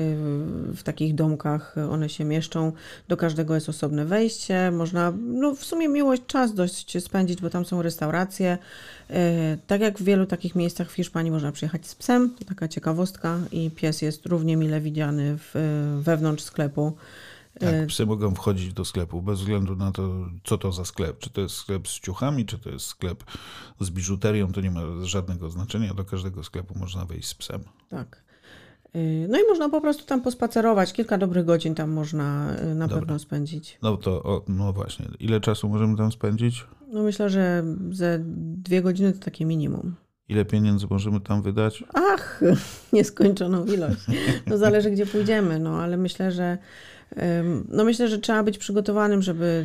w 0.75 0.83
takich 0.83 1.15
domkach. 1.15 1.75
One 1.91 2.09
się 2.09 2.25
mieszczą. 2.25 2.73
Do 3.09 3.17
każdego 3.17 3.55
jest 3.55 3.69
osobne 3.69 4.05
wejście. 4.05 4.71
Można, 4.71 5.13
no 5.27 5.55
w 5.55 5.65
sumie 5.65 5.89
miłość 5.89 6.23
czas 6.27 6.55
dość 6.55 7.05
spędzić, 7.05 7.41
bo 7.41 7.51
tam 7.51 7.65
są 7.65 7.83
restauracje. 7.83 8.59
Y, 9.11 9.15
Tak 9.67 9.81
jak 9.81 9.99
w 9.99 10.03
wielu 10.03 10.27
takich 10.27 10.55
miejscach 10.55 10.91
w 10.91 10.95
Hiszpanii 10.95 11.31
można 11.31 11.53
przyjechać 11.53 11.87
z 11.87 11.95
psem. 11.95 12.31
To 12.39 12.45
taka 12.45 12.69
ciekawostka. 12.69 13.39
I 13.53 13.71
pies 13.71 14.03
jest 14.03 14.27
równie 14.27 14.57
mile 14.57 14.81
widziany 14.81 15.37
w, 15.39 15.53
wewnątrz 16.03 16.45
sklepu. 16.45 16.93
Tak, 17.59 17.87
psy 17.87 18.07
mogą 18.07 18.35
wchodzić 18.35 18.73
do 18.73 18.85
sklepu 18.85 19.23
bez 19.23 19.41
względu 19.41 19.77
na 19.77 19.93
to, 19.93 20.27
co 20.45 20.59
to 20.59 20.73
za 20.73 20.85
sklep. 20.85 21.19
Czy 21.19 21.31
to 21.31 21.41
jest 21.41 21.55
sklep 21.55 21.89
z 21.89 22.01
ciuchami, 22.01 22.47
czy 22.47 22.59
to 22.59 22.71
jest 22.71 22.87
sklep 22.87 23.25
z 23.81 23.91
biżuterią, 23.91 24.53
to 24.53 24.61
nie 24.61 24.71
ma 24.71 24.81
żadnego 25.03 25.51
znaczenia. 25.51 25.95
Do 25.95 26.05
każdego 26.05 26.45
sklepu 26.45 26.79
można 26.79 27.05
wejść 27.05 27.29
z 27.29 27.35
psem. 27.35 27.61
Tak. 27.89 28.23
Y, 28.97 29.27
No 29.31 29.39
i 29.39 29.43
można 29.49 29.69
po 29.69 29.81
prostu 29.81 30.05
tam 30.05 30.21
pospacerować. 30.23 30.93
Kilka 30.93 31.19
dobrych 31.19 31.45
godzin 31.45 31.75
tam 31.75 31.91
można 31.91 32.57
y, 32.73 32.75
na 32.75 32.87
Dobra. 32.89 33.01
pewno 33.01 33.19
spędzić. 33.19 33.79
No 33.83 33.97
to, 33.97 34.23
o, 34.23 34.45
no 34.49 34.73
właśnie, 34.73 35.09
ile 35.21 35.41
czasu 35.41 35.69
możemy 35.69 35.97
tam 35.97 36.13
spędzić? 36.13 36.67
No 36.93 37.03
myślę, 37.03 37.31
że 37.31 37.65
ze 37.91 38.19
dwie 38.57 38.83
godziny 38.83 39.13
to 39.13 39.19
takie 39.25 39.45
minimum. 39.45 39.95
Ile 40.29 40.45
pieniędzy 40.45 40.87
możemy 40.91 41.21
tam 41.21 41.43
wydać? 41.43 41.85
Ach, 41.95 42.41
nieskończoną 42.93 43.65
ilość. 43.65 44.01
No 44.47 44.59
zależy, 44.59 44.91
gdzie 44.91 45.07
pójdziemy, 45.07 45.59
no 45.59 45.83
ale 45.83 45.97
myślę, 45.97 46.33
że 46.33 46.59
no 47.69 47.85
myślę, 47.85 48.09
że 48.09 48.19
trzeba 48.19 48.43
być 48.43 48.59
przygotowanym, 48.59 49.23
żeby, 49.23 49.65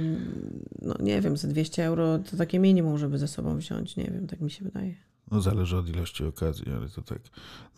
no 0.81 0.95
nie 0.99 1.21
wiem, 1.21 1.37
ze 1.37 1.47
200 1.47 1.85
euro 1.85 2.19
to 2.19 2.37
takie 2.37 2.59
minimum, 2.59 2.97
żeby 2.97 3.17
ze 3.17 3.27
sobą 3.27 3.57
wziąć. 3.57 3.95
Nie 3.95 4.03
wiem, 4.03 4.27
tak 4.27 4.41
mi 4.41 4.51
się 4.51 4.65
wydaje. 4.65 4.93
No 5.31 5.41
zależy 5.41 5.77
od 5.77 5.89
ilości 5.89 6.23
okazji, 6.25 6.65
ale 6.77 6.89
to 6.89 7.01
tak. 7.01 7.19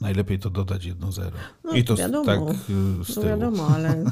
Najlepiej 0.02 0.40
to 0.40 0.50
dodać 0.50 0.86
jedno 0.86 1.12
zero. 1.12 1.38
No, 1.64 1.72
I 1.72 1.84
to 1.84 1.96
wiadomo. 1.96 2.26
tak 2.26 2.40
y, 2.40 3.04
z 3.04 3.08
No 3.10 3.14
tyłu. 3.14 3.26
wiadomo, 3.26 3.68
ale 3.68 3.96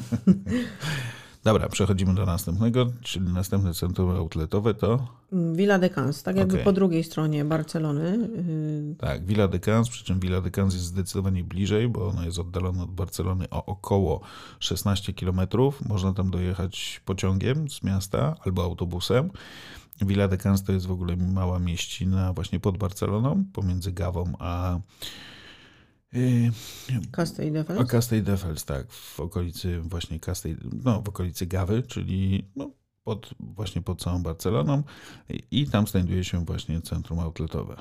Dobra, 1.46 1.68
przechodzimy 1.68 2.14
do 2.14 2.26
następnego, 2.26 2.86
czyli 3.02 3.28
następne 3.32 3.74
centrum 3.74 4.10
outletowe 4.10 4.74
to 4.74 5.06
Villa 5.32 5.78
de 5.78 5.90
Cans, 5.90 6.22
tak 6.22 6.36
jakby 6.36 6.54
Okej. 6.54 6.64
po 6.64 6.72
drugiej 6.72 7.04
stronie 7.04 7.44
Barcelony. 7.44 8.28
yy, 8.88 8.94
tak, 8.94 9.26
Villa 9.26 9.48
de 9.48 9.58
Cans, 9.58 9.88
przy 9.88 10.04
czym 10.04 10.20
Villa 10.20 10.40
de 10.40 10.50
Cans 10.50 10.74
jest 10.74 10.86
zdecydowanie 10.86 11.44
bliżej, 11.44 11.88
bo 11.88 12.08
ona 12.08 12.24
jest 12.24 12.38
oddalona 12.38 12.82
od 12.82 12.90
Barcelony 12.90 13.50
o 13.50 13.64
około 13.64 14.20
16 14.60 15.12
km. 15.12 15.40
Można 15.88 16.12
tam 16.12 16.30
dojechać 16.30 17.00
pociągiem 17.04 17.70
z 17.70 17.82
miasta 17.82 18.36
albo 18.44 18.64
autobusem. 18.64 19.30
Villa 20.00 20.28
de 20.28 20.36
Cans 20.36 20.64
to 20.64 20.72
jest 20.72 20.86
w 20.86 20.92
ogóle 20.92 21.16
mała 21.16 21.58
mieścina 21.58 22.32
właśnie 22.32 22.60
pod 22.60 22.78
Barceloną, 22.78 23.44
pomiędzy 23.52 23.92
Gawą 23.92 24.32
a 24.38 24.78
yy, 26.12 26.50
Castelldefels. 27.12 27.80
A 27.80 27.84
Castelldefels, 27.84 28.64
tak, 28.64 28.92
w 28.92 29.20
okolicy 29.20 29.80
właśnie 29.80 30.20
Castell, 30.20 30.56
no 30.84 31.02
w 31.02 31.08
okolicy 31.08 31.46
Gawy, 31.46 31.82
czyli 31.82 32.44
no, 32.56 32.70
pod, 33.04 33.34
właśnie 33.40 33.82
pod 33.82 34.02
całą 34.02 34.22
Barceloną 34.22 34.82
i, 35.50 35.66
tam 35.66 35.86
znajduje 35.86 36.24
się 36.24 36.44
właśnie 36.44 36.80
centrum 36.80 37.18
outletowe. 37.18 37.76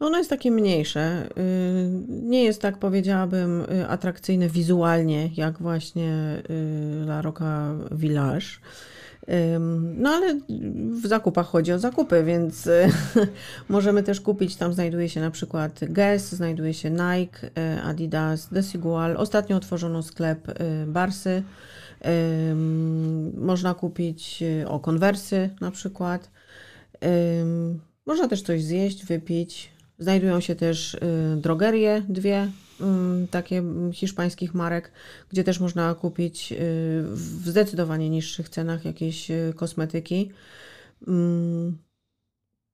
Ono 0.00 0.18
jest 0.18 0.30
takie 0.30 0.50
mniejsze. 0.50 1.28
y, 1.38 1.90
Nie 2.08 2.44
jest 2.44 2.62
tak, 2.62 2.78
powiedziałabym, 2.78 3.60
y, 3.60 3.88
atrakcyjne 3.88 4.48
wizualnie, 4.48 5.30
jak 5.34 5.58
właśnie 5.62 6.42
y, 6.50 7.04
La 7.04 7.22
Roca 7.22 7.74
Village. 7.90 8.46
No 9.96 10.10
ale 10.10 10.40
w 11.02 11.06
zakupach 11.06 11.46
chodzi 11.46 11.72
o 11.72 11.78
zakupy, 11.78 12.24
więc 12.24 12.66
y, 12.66 12.88
możemy 13.68 14.02
też 14.02 14.20
kupić. 14.20 14.56
Tam 14.56 14.72
znajduje 14.72 15.08
się 15.08 15.20
na 15.20 15.30
przykład 15.30 15.80
Guess, 15.88 16.32
znajduje 16.32 16.74
się 16.74 16.90
Nike, 16.90 17.46
y, 17.46 17.82
Adidas, 17.82 18.48
Desigual. 18.48 19.16
Ostatnio 19.16 19.56
otworzono 19.56 20.02
sklep 20.02 20.48
y, 20.48 20.54
Barsy. 20.86 21.42
Można 23.34 23.74
kupić 23.74 24.42
o 24.66 24.80
konwersy 24.80 25.50
na 25.60 25.70
przykład. 25.70 26.30
Można 28.06 28.28
też 28.28 28.42
coś 28.42 28.62
zjeść, 28.62 29.04
wypić. 29.06 29.72
Znajdują 30.00 30.40
się 30.40 30.54
też 30.54 30.94
y, 30.94 31.00
drogerie, 31.36 32.02
dwie 32.08 32.50
ym, 32.80 33.26
takie 33.30 33.62
hiszpańskich 33.92 34.54
marek, 34.54 34.92
gdzie 35.30 35.44
też 35.44 35.60
można 35.60 35.94
kupić 35.94 36.52
y, 36.52 36.56
w 37.12 37.48
zdecydowanie 37.48 38.10
niższych 38.10 38.48
cenach 38.48 38.84
jakieś 38.84 39.30
y, 39.30 39.52
kosmetyki. 39.56 40.30
Ym, 41.08 41.78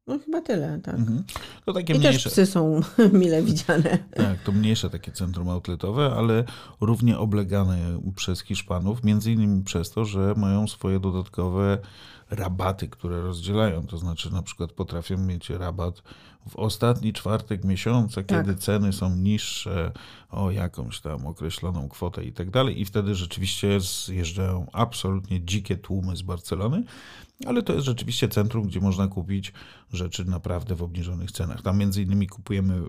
No 0.06 0.18
chyba 0.18 0.40
tyle, 0.40 0.80
tak. 0.82 0.94
Mhm. 0.94 1.24
To 1.64 1.72
takie 1.72 1.92
I 1.94 1.96
też 1.96 2.08
mniejsze, 2.08 2.30
psy 2.30 2.46
są 2.46 2.80
mile 3.20 3.42
widziane. 3.42 3.98
tak, 4.14 4.42
to 4.42 4.52
mniejsze 4.52 4.90
takie 4.90 5.12
centrum 5.12 5.48
outletowe, 5.48 6.12
ale 6.16 6.44
równie 6.80 7.18
oblegane 7.18 7.78
przez 8.16 8.40
Hiszpanów, 8.42 9.04
między 9.04 9.32
innymi 9.32 9.64
przez 9.64 9.90
to, 9.90 10.04
że 10.04 10.34
mają 10.36 10.68
swoje 10.68 11.00
dodatkowe 11.00 11.78
rabaty, 12.30 12.88
które 12.88 13.20
rozdzielają. 13.20 13.86
To 13.86 13.98
znaczy 13.98 14.32
na 14.32 14.42
przykład 14.42 14.72
potrafią 14.72 15.18
mieć 15.18 15.50
rabat 15.50 16.02
w 16.48 16.56
ostatni 16.56 17.12
czwartek 17.12 17.64
miesiąca, 17.64 18.22
kiedy 18.22 18.52
Tak. 18.54 18.62
ceny 18.62 18.92
są 18.92 19.16
niższe 19.16 19.92
o 20.30 20.50
jakąś 20.50 21.00
tam 21.00 21.26
określoną 21.26 21.88
kwotę 21.88 22.24
i 22.24 22.32
tak 22.32 22.50
dalej. 22.50 22.80
I 22.80 22.84
wtedy 22.84 23.14
rzeczywiście 23.14 23.80
zjeżdżają 23.80 24.66
absolutnie 24.72 25.44
dzikie 25.44 25.76
tłumy 25.76 26.16
z 26.16 26.22
Barcelony, 26.22 26.84
ale 27.46 27.62
to 27.62 27.72
jest 27.72 27.86
rzeczywiście 27.86 28.28
centrum, 28.28 28.66
gdzie 28.66 28.80
można 28.80 29.08
kupić 29.08 29.52
rzeczy 29.92 30.24
naprawdę 30.24 30.74
w 30.74 30.82
obniżonych 30.82 31.32
cenach. 31.32 31.62
Tam 31.62 31.78
między 31.78 32.02
innymi 32.02 32.26
kupujemy 32.26 32.74
y, 32.76 32.88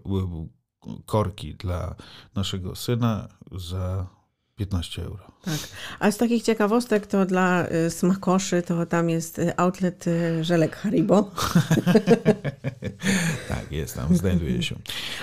korki 1.05 1.55
dla 1.55 1.95
naszego 2.35 2.75
syna 2.75 3.27
za 3.51 4.16
15 4.57 5.01
euro. 5.01 5.31
Tak. 5.41 5.57
A 5.99 6.11
z 6.11 6.17
takich 6.17 6.43
ciekawostek 6.43 7.07
to 7.07 7.25
dla 7.25 7.67
y, 7.71 7.89
smakoszy 7.89 8.61
to 8.61 8.85
tam 8.85 9.09
jest 9.09 9.39
y, 9.39 9.57
outlet 9.57 10.07
y, 10.07 10.43
żelek 10.43 10.75
Haribo 10.75 11.31
Tak, 13.49 13.71
jest 13.71 13.95
tam, 13.95 14.17
znajduje 14.17 14.63
się. 14.63 14.75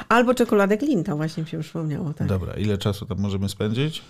albo 0.08 0.34
czekoladek 0.34 0.82
Linta, 0.82 1.16
właśnie 1.16 1.42
mi 1.42 1.48
się 1.48 1.60
przypomniało. 1.60 2.14
Tak. 2.14 2.26
Dobra, 2.28 2.54
ile 2.54 2.78
czasu 2.78 3.06
tam 3.06 3.18
możemy 3.18 3.48
spędzić? 3.48 4.02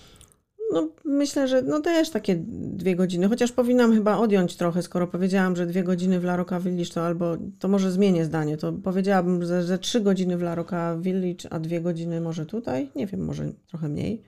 No, 0.73 0.89
myślę, 1.05 1.47
że 1.47 1.61
no 1.61 1.79
też 1.81 2.09
takie 2.09 2.35
dwie 2.47 2.95
godziny, 2.95 3.27
chociaż 3.29 3.51
powinnam 3.51 3.93
chyba 3.93 4.17
odjąć 4.17 4.55
trochę, 4.55 4.81
skoro 4.83 5.07
powiedziałam, 5.07 5.55
że 5.55 5.65
dwie 5.65 5.83
godziny 5.83 6.19
w 6.19 6.23
La 6.23 6.35
Roca 6.35 6.59
Village, 6.59 6.89
to 6.93 7.05
albo, 7.05 7.37
to 7.59 7.67
może 7.67 7.91
zmienię 7.91 8.25
zdanie, 8.25 8.57
to 8.57 8.73
powiedziałabym, 8.73 9.45
że 9.45 9.63
ze 9.63 9.77
trzy 9.77 10.01
godziny 10.01 10.37
w 10.37 10.41
La 10.41 10.55
Roca 10.55 10.97
Village, 10.97 11.53
a 11.53 11.59
dwie 11.59 11.81
godziny 11.81 12.21
może 12.21 12.45
tutaj, 12.45 12.89
nie 12.95 13.07
wiem, 13.07 13.25
może 13.25 13.51
trochę 13.67 13.89
mniej. 13.89 14.23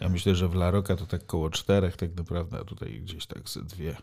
Ja 0.00 0.08
myślę, 0.08 0.34
że 0.34 0.48
w 0.48 0.54
La 0.54 0.70
Roca 0.70 0.96
to 0.96 1.06
tak 1.06 1.26
koło 1.26 1.50
czterech 1.50 1.96
tak 1.96 2.16
naprawdę, 2.16 2.58
a 2.60 2.64
tutaj 2.64 3.00
gdzieś 3.00 3.26
tak 3.26 3.48
ze 3.48 3.62
dwie, 3.62 3.96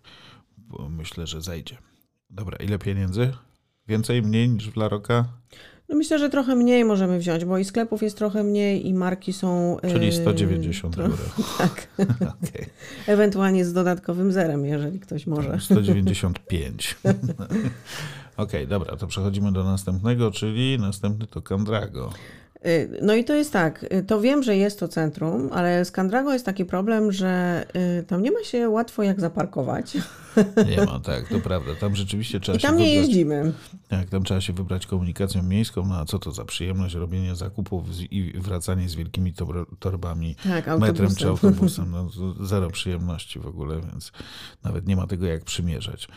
bo 0.57 0.89
myślę, 0.89 1.27
że 1.27 1.41
zejdzie. 1.41 1.77
Dobra, 2.29 2.57
ile 2.57 2.79
pieniędzy? 2.79 3.33
Więcej, 3.87 4.21
mniej 4.21 4.49
niż 4.49 4.69
w 4.69 4.77
Laroka? 4.77 5.25
No 5.89 5.97
myślę, 5.97 6.19
że 6.19 6.29
trochę 6.29 6.55
mniej 6.55 6.85
możemy 6.85 7.19
wziąć, 7.19 7.45
bo 7.45 7.57
i 7.57 7.65
sklepów 7.65 8.03
jest 8.03 8.17
trochę 8.17 8.43
mniej 8.43 8.87
i 8.87 8.93
marki 8.93 9.33
są... 9.33 9.77
Czyli 9.81 10.11
190 10.11 10.97
yy, 10.97 11.03
euro. 11.03 11.17
Tak. 11.57 11.87
okay. 12.41 12.65
Ewentualnie 13.07 13.65
z 13.65 13.73
dodatkowym 13.73 14.31
zerem, 14.31 14.65
jeżeli 14.65 14.99
ktoś 14.99 15.27
może. 15.27 15.59
195. 15.59 16.95
Okej, 17.03 17.71
okay, 18.37 18.67
dobra, 18.67 18.95
to 18.95 19.07
przechodzimy 19.07 19.51
do 19.51 19.63
następnego, 19.63 20.31
czyli 20.31 20.77
następny 20.79 21.27
to 21.27 21.41
Candrago. 21.41 22.13
Y, 22.65 22.99
no 23.01 23.15
i 23.15 23.23
to 23.23 23.35
jest 23.35 23.53
tak, 23.53 23.85
y, 23.93 24.03
to 24.03 24.21
wiem, 24.21 24.43
że 24.43 24.57
jest 24.57 24.79
to 24.79 24.87
centrum, 24.87 25.49
ale 25.51 25.85
z 25.85 25.91
Candrago 25.91 26.33
jest 26.33 26.45
taki 26.45 26.65
problem, 26.65 27.11
że 27.11 27.65
y, 27.99 28.03
tam 28.03 28.21
nie 28.21 28.31
ma 28.31 28.43
się 28.43 28.69
łatwo 28.69 29.03
jak 29.03 29.19
zaparkować. 29.19 29.97
Nie 30.69 30.85
ma, 30.85 30.99
tak, 30.99 31.29
to 31.29 31.39
prawda. 31.39 31.71
Tam 31.79 31.95
rzeczywiście 31.95 32.39
trzeba 32.39 32.57
I 32.57 32.61
tam 32.61 32.71
się 32.71 32.83
nie 32.83 32.89
wybrać, 32.89 33.07
jeździmy. 33.07 33.53
Tak, 33.87 34.09
tam 34.09 34.23
trzeba 34.23 34.41
się 34.41 34.53
wybrać 34.53 34.87
komunikacją 34.87 35.43
miejską, 35.43 35.85
no 35.85 35.97
a 35.97 36.05
co 36.05 36.19
to 36.19 36.31
za 36.31 36.45
przyjemność 36.45 36.95
robienie 36.95 37.35
zakupów 37.35 37.83
i 38.11 38.33
wracanie 38.35 38.89
z 38.89 38.95
wielkimi 38.95 39.33
torbami 39.79 40.35
tak, 40.43 40.79
metrem 40.79 41.15
czy 41.15 41.27
autobusem. 41.27 41.91
No, 41.91 42.09
zero 42.45 42.69
przyjemności 42.69 43.39
w 43.39 43.47
ogóle, 43.47 43.81
więc 43.91 44.11
nawet 44.63 44.87
nie 44.87 44.95
ma 44.95 45.07
tego 45.07 45.25
jak 45.25 45.43
przymierzać. 45.43 46.07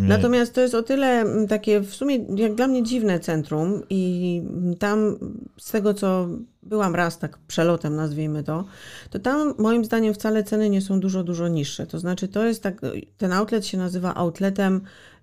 Natomiast 0.00 0.54
to 0.54 0.60
jest 0.60 0.74
o 0.74 0.82
tyle 0.82 1.06
mm, 1.06 1.48
takie 1.48 1.80
w 1.80 1.94
sumie 1.94 2.16
jak 2.36 2.54
dla 2.54 2.66
mnie 2.66 2.82
dziwne 2.82 3.20
centrum 3.20 3.82
i 3.90 4.42
tam 4.78 5.16
z 5.56 5.70
tego 5.70 5.94
co 5.94 6.28
byłam 6.62 6.94
raz 6.94 7.18
tak 7.18 7.38
przelotem 7.38 7.96
nazwijmy 7.96 8.42
to, 8.42 8.64
to 9.10 9.18
tam 9.18 9.54
moim 9.58 9.84
zdaniem 9.84 10.14
wcale 10.14 10.44
ceny 10.44 10.70
nie 10.70 10.80
są 10.80 11.00
dużo, 11.00 11.24
dużo 11.24 11.48
niższe. 11.48 11.86
To 11.86 11.98
znaczy 11.98 12.28
to 12.28 12.44
jest 12.44 12.62
tak, 12.62 12.80
ten 13.16 13.32
outlet 13.32 13.66
się 13.66 13.78
nazywa 13.78 14.14
outletem 14.14 14.80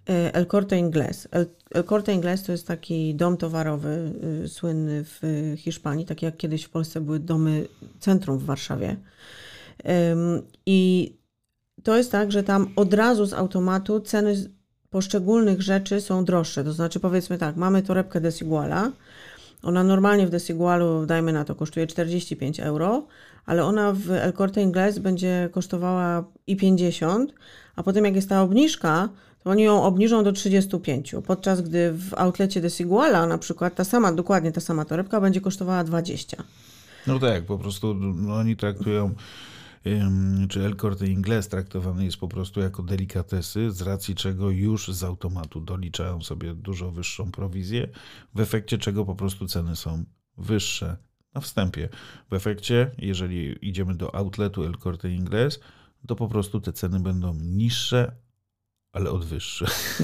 e, 0.09 0.33
El 0.33 0.45
Corte 0.45 0.75
Inglés. 0.75 1.27
El, 1.31 1.45
El 1.73 1.83
Corte 1.83 2.13
Inglés 2.13 2.45
to 2.45 2.51
jest 2.51 2.67
taki 2.67 3.15
dom 3.15 3.37
towarowy 3.37 4.13
y, 4.43 4.47
słynny 4.47 5.03
w 5.03 5.21
Hiszpanii, 5.57 6.05
tak 6.05 6.21
jak 6.21 6.37
kiedyś 6.37 6.63
w 6.63 6.69
Polsce 6.69 7.01
były 7.01 7.19
domy 7.19 7.67
centrum 7.99 8.37
w 8.37 8.45
Warszawie. 8.45 8.95
I 10.65 11.13
to 11.85 11.97
jest 11.97 12.11
tak, 12.11 12.31
że 12.31 12.43
tam 12.43 12.67
od 12.75 12.93
razu 12.93 13.25
z 13.25 13.33
automatu 13.33 13.99
ceny 13.99 14.35
poszczególnych 14.89 15.61
rzeczy 15.61 16.01
są 16.01 16.25
droższe. 16.25 16.63
To 16.63 16.73
znaczy, 16.73 16.99
powiedzmy 16.99 17.37
tak, 17.37 17.55
mamy 17.55 17.83
torebkę 17.83 18.21
Desiguala. 18.21 18.91
Ona 19.63 19.83
normalnie 19.83 20.27
w 20.27 20.29
Desigualu, 20.29 21.05
dajmy 21.05 21.33
na 21.33 21.45
to, 21.45 21.55
kosztuje 21.55 21.87
45 21.87 22.59
euro, 22.59 23.07
ale 23.45 23.63
ona 23.63 23.93
w 23.93 24.11
El 24.11 24.33
Corte 24.33 24.61
Inglés 24.61 24.99
będzie 24.99 25.49
kosztowała 25.51 26.23
i 26.47 26.55
50, 26.55 27.33
a 27.75 27.83
potem 27.83 28.05
jak 28.05 28.15
jest 28.15 28.29
ta 28.29 28.41
obniżka, 28.41 29.09
to 29.43 29.49
oni 29.49 29.63
ją 29.63 29.83
obniżą 29.83 30.23
do 30.23 30.31
35, 30.31 31.15
podczas 31.27 31.61
gdy 31.61 31.91
w 31.93 32.13
outlecie 32.13 32.61
Desiguala 32.61 33.25
na 33.25 33.37
przykład 33.37 33.75
ta 33.75 33.83
sama, 33.83 34.11
dokładnie 34.11 34.51
ta 34.51 34.61
sama 34.61 34.85
torebka 34.85 35.21
będzie 35.21 35.41
kosztowała 35.41 35.83
20. 35.83 36.43
No 37.07 37.19
tak, 37.19 37.43
po 37.43 37.57
prostu 37.57 37.93
no, 37.93 38.35
oni 38.35 38.57
traktują 38.57 39.15
czy 40.49 40.65
El 40.65 40.75
Corte 40.75 41.07
Inglés 41.07 41.47
traktowany 41.47 42.05
jest 42.05 42.17
po 42.17 42.27
prostu 42.27 42.59
jako 42.59 42.83
delikatesy, 42.83 43.71
z 43.71 43.81
racji 43.81 44.15
czego 44.15 44.49
już 44.49 44.87
z 44.87 45.03
automatu 45.03 45.61
doliczają 45.61 46.21
sobie 46.21 46.53
dużo 46.53 46.91
wyższą 46.91 47.31
prowizję, 47.31 47.87
w 48.35 48.39
efekcie 48.39 48.77
czego 48.77 49.05
po 49.05 49.15
prostu 49.15 49.47
ceny 49.47 49.75
są 49.75 50.05
wyższe 50.37 50.97
na 51.33 51.41
wstępie. 51.41 51.89
W 52.29 52.33
efekcie, 52.33 52.91
jeżeli 52.97 53.67
idziemy 53.69 53.95
do 53.95 54.15
outletu 54.15 54.63
El 54.63 54.77
Corte 54.77 55.07
Inglés, 55.07 55.59
to 56.07 56.15
po 56.15 56.27
prostu 56.27 56.61
te 56.61 56.73
ceny 56.73 56.99
będą 56.99 57.33
niższe, 57.33 58.15
ale 58.95 59.11
od 59.11 59.25
wyższych. 59.25 60.01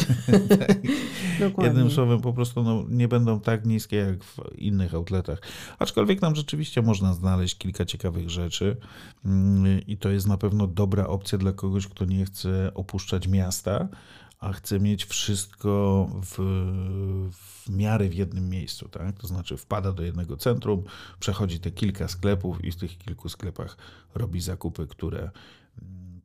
Jednym 1.63 1.91
słowem, 1.91 2.21
po 2.21 2.33
prostu 2.33 2.63
no, 2.63 2.85
nie 2.89 3.07
będą 3.07 3.39
tak 3.39 3.65
niskie 3.65 3.97
jak 3.97 4.23
w 4.23 4.39
innych 4.57 4.95
outletach. 4.95 5.41
Aczkolwiek 5.79 6.19
tam 6.19 6.35
rzeczywiście 6.35 6.81
można 6.81 7.13
znaleźć 7.13 7.57
kilka 7.57 7.85
ciekawych 7.85 8.29
rzeczy 8.29 8.77
mm, 9.25 9.81
i 9.87 9.97
to 9.97 10.09
jest 10.09 10.27
na 10.27 10.37
pewno 10.37 10.67
dobra 10.67 11.07
opcja 11.07 11.37
dla 11.37 11.51
kogoś, 11.51 11.87
kto 11.87 12.05
nie 12.05 12.25
chce 12.25 12.71
opuszczać 12.73 13.27
miasta, 13.27 13.87
a 14.39 14.53
chce 14.53 14.79
mieć 14.79 15.05
wszystko 15.05 16.07
w, 16.13 16.35
w 17.31 17.69
miarę 17.69 18.09
w 18.09 18.13
jednym 18.13 18.49
miejscu. 18.49 18.89
Tak? 18.89 19.17
To 19.17 19.27
znaczy 19.27 19.57
wpada 19.57 19.91
do 19.91 20.03
jednego 20.03 20.37
centrum, 20.37 20.83
przechodzi 21.19 21.59
te 21.59 21.71
kilka 21.71 22.07
sklepów 22.07 22.63
i 22.63 22.71
w 22.71 22.75
tych 22.75 22.97
kilku 22.97 23.29
sklepach 23.29 23.77
robi 24.15 24.41
zakupy, 24.41 24.87
które 24.87 25.31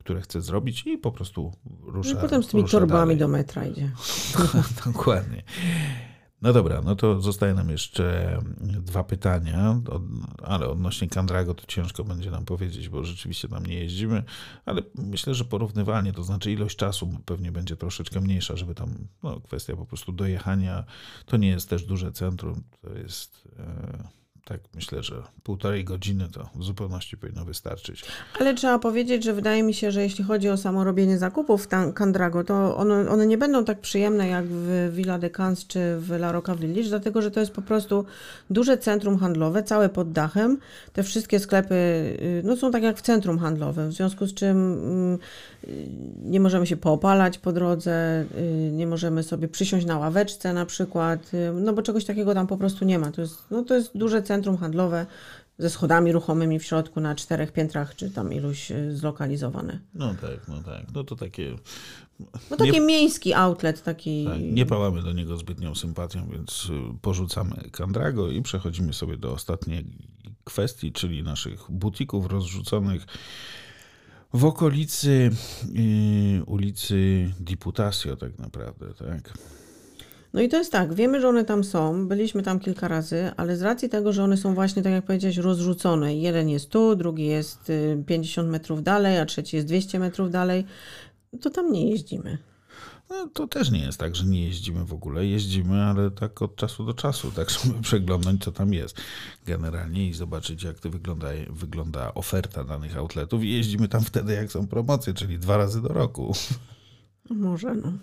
które 0.07 0.21
chce 0.21 0.41
zrobić 0.41 0.87
i 0.87 0.97
po 0.97 1.11
prostu 1.11 1.51
rusza. 1.83 2.13
No 2.13 2.19
I 2.19 2.21
potem 2.21 2.43
z 2.43 2.47
tymi 2.47 2.65
torbami 2.65 2.99
dalej. 2.99 3.17
do 3.17 3.27
metra 3.27 3.65
idzie. 3.65 3.91
Dokładnie. 4.85 5.43
No 6.41 6.53
dobra, 6.53 6.81
no 6.81 6.95
to 6.95 7.21
zostaje 7.21 7.53
nam 7.53 7.69
jeszcze 7.69 8.37
dwa 8.63 9.03
pytania, 9.03 9.81
ale 10.43 10.67
odnośnie 10.67 11.09
Kandrago 11.09 11.53
to 11.53 11.65
ciężko 11.67 12.03
będzie 12.03 12.31
nam 12.31 12.45
powiedzieć, 12.45 12.89
bo 12.89 13.03
rzeczywiście 13.03 13.47
tam 13.47 13.65
nie 13.65 13.75
jeździmy, 13.75 14.23
ale 14.65 14.81
myślę, 14.95 15.35
że 15.35 15.45
porównywalnie, 15.45 16.13
to 16.13 16.23
znaczy 16.23 16.51
ilość 16.51 16.77
czasu 16.77 17.09
pewnie 17.25 17.51
będzie 17.51 17.75
troszeczkę 17.75 18.21
mniejsza, 18.21 18.55
żeby 18.55 18.75
tam, 18.75 19.07
no 19.23 19.41
kwestia 19.41 19.75
po 19.75 19.85
prostu 19.85 20.11
dojechania, 20.11 20.83
to 21.25 21.37
nie 21.37 21.49
jest 21.49 21.69
też 21.69 21.85
duże 21.85 22.11
centrum, 22.11 22.63
to 22.81 22.93
jest... 22.93 23.47
E, 23.59 24.17
tak 24.47 24.59
myślę, 24.75 25.03
że 25.03 25.23
półtorej 25.43 25.83
godziny 25.83 26.27
to 26.31 26.49
w 26.55 26.63
zupełności 26.63 27.17
powinno 27.17 27.45
wystarczyć. 27.45 28.05
Ale 28.39 28.53
trzeba 28.53 28.79
powiedzieć, 28.79 29.23
że 29.23 29.33
wydaje 29.33 29.63
mi 29.63 29.73
się, 29.73 29.91
że 29.91 30.03
jeśli 30.03 30.23
chodzi 30.23 30.49
o 30.49 30.57
samo 30.57 30.83
robienie 30.83 31.17
zakupów 31.17 31.63
w 31.65 31.93
Candrago, 31.93 32.43
to 32.43 32.77
one, 32.77 33.09
one 33.09 33.27
nie 33.27 33.37
będą 33.37 33.65
tak 33.65 33.79
przyjemne 33.79 34.27
jak 34.27 34.45
w 34.47 34.91
Villa 34.95 35.19
de 35.19 35.29
Cans 35.29 35.67
czy 35.67 35.79
w 35.99 36.11
La 36.11 36.31
Roca 36.31 36.55
Village, 36.55 36.89
dlatego 36.89 37.21
że 37.21 37.31
to 37.31 37.39
jest 37.39 37.51
po 37.51 37.61
prostu 37.61 38.05
duże 38.49 38.77
centrum 38.77 39.17
handlowe, 39.17 39.63
całe 39.63 39.89
pod 39.89 40.11
dachem. 40.11 40.57
Te 40.93 41.03
wszystkie 41.03 41.39
sklepy 41.39 41.75
y, 41.75 42.41
no, 42.45 42.57
są 42.57 42.71
tak 42.71 42.83
jak 42.83 42.97
w 42.97 43.01
centrum 43.01 43.39
handlowym, 43.39 43.89
w 43.89 43.93
związku 43.93 44.25
z 44.25 44.33
czym 44.33 44.57
mm, 44.57 45.17
nie 46.23 46.39
możemy 46.39 46.67
się 46.67 46.77
popalać 46.77 47.37
po 47.37 47.53
drodze, 47.53 48.25
y, 48.37 48.71
nie 48.71 48.87
możemy 48.87 49.23
sobie 49.23 49.47
przysiąść 49.47 49.85
na 49.85 49.97
ławeczce 49.97 50.53
na 50.53 50.65
przykład, 50.65 51.33
y, 51.33 51.51
no 51.53 51.73
bo 51.73 51.81
czegoś 51.81 52.05
takiego 52.05 52.33
tam 52.33 52.47
po 52.47 52.57
prostu 52.57 52.85
nie 52.85 52.99
ma. 52.99 53.11
To 53.11 53.21
jest, 53.21 53.43
no, 53.51 53.63
to 53.63 53.75
jest 53.75 53.97
duże 53.97 54.21
centrum 54.21 54.36
handlowe 54.59 55.05
ze 55.59 55.69
schodami 55.69 56.11
ruchomymi 56.11 56.59
w 56.59 56.63
środku 56.63 56.99
na 56.99 57.15
czterech 57.15 57.51
piętrach, 57.51 57.95
czy 57.95 58.09
tam 58.09 58.33
iluś 58.33 58.71
y, 58.71 58.97
zlokalizowane. 58.97 59.79
No 59.93 60.13
tak, 60.13 60.47
no 60.47 60.63
tak. 60.63 60.85
No 60.95 61.03
to 61.03 61.15
takie... 61.15 61.55
No 62.51 62.57
taki 62.57 62.71
nie, 62.71 62.81
miejski 62.81 63.33
outlet, 63.33 63.83
taki... 63.83 64.25
Tak, 64.25 64.41
nie 64.41 64.65
pałamy 64.65 65.03
do 65.03 65.13
niego 65.13 65.37
zbytnią 65.37 65.75
sympatią, 65.75 66.29
więc 66.29 66.71
porzucamy 67.01 67.55
Kandrago 67.71 68.31
i 68.31 68.41
przechodzimy 68.41 68.93
sobie 68.93 69.17
do 69.17 69.33
ostatniej 69.33 69.85
kwestii, 70.43 70.91
czyli 70.91 71.23
naszych 71.23 71.71
butików 71.71 72.25
rozrzuconych 72.25 73.05
w 74.33 74.45
okolicy 74.45 75.31
yy, 75.73 76.43
ulicy 76.45 77.31
Diputacio 77.39 78.17
tak 78.17 78.39
naprawdę, 78.39 78.93
tak? 78.93 79.33
No 80.33 80.41
i 80.41 80.49
to 80.49 80.57
jest 80.57 80.71
tak, 80.71 80.93
wiemy, 80.93 81.21
że 81.21 81.29
one 81.29 81.45
tam 81.45 81.63
są, 81.63 82.07
byliśmy 82.07 82.43
tam 82.43 82.59
kilka 82.59 82.87
razy, 82.87 83.31
ale 83.37 83.57
z 83.57 83.61
racji 83.61 83.89
tego, 83.89 84.13
że 84.13 84.23
one 84.23 84.37
są 84.37 84.53
właśnie, 84.53 84.83
tak 84.83 84.93
jak 84.93 85.05
powiedziałeś, 85.05 85.37
rozrzucone, 85.37 86.15
jeden 86.15 86.49
jest 86.49 86.69
tu, 86.69 86.95
drugi 86.95 87.25
jest 87.25 87.71
50 88.05 88.47
y, 88.47 88.51
metrów 88.51 88.83
dalej, 88.83 89.19
a 89.19 89.25
trzeci 89.25 89.55
jest 89.55 89.67
200 89.67 89.99
metrów 89.99 90.31
dalej, 90.31 90.65
to 91.41 91.49
tam 91.49 91.71
nie 91.71 91.89
jeździmy. 91.89 92.37
No, 93.09 93.27
to 93.33 93.47
też 93.47 93.71
nie 93.71 93.79
jest 93.79 93.97
tak, 93.97 94.15
że 94.15 94.25
nie 94.25 94.45
jeździmy 94.45 94.85
w 94.85 94.93
ogóle. 94.93 95.25
Jeździmy, 95.25 95.83
ale 95.83 96.11
tak 96.11 96.41
od 96.41 96.55
czasu 96.55 96.85
do 96.85 96.93
czasu, 96.93 97.31
tak 97.31 97.49
żeby 97.63 97.81
przeglądać, 97.81 98.35
co 98.39 98.51
tam 98.51 98.73
jest 98.73 99.01
generalnie 99.45 100.07
i 100.07 100.13
zobaczyć, 100.13 100.63
jak 100.63 100.79
to 100.79 100.89
wygląda, 100.89 101.27
wygląda 101.49 102.13
oferta 102.13 102.63
danych 102.63 102.97
outletów. 102.97 103.43
I 103.43 103.51
jeździmy 103.51 103.87
tam 103.87 104.01
wtedy, 104.01 104.33
jak 104.33 104.51
są 104.51 104.67
promocje, 104.67 105.13
czyli 105.13 105.39
dwa 105.39 105.57
razy 105.57 105.81
do 105.81 105.87
roku. 105.87 106.33
No 107.29 107.35
może, 107.35 107.75
no. 107.75 107.91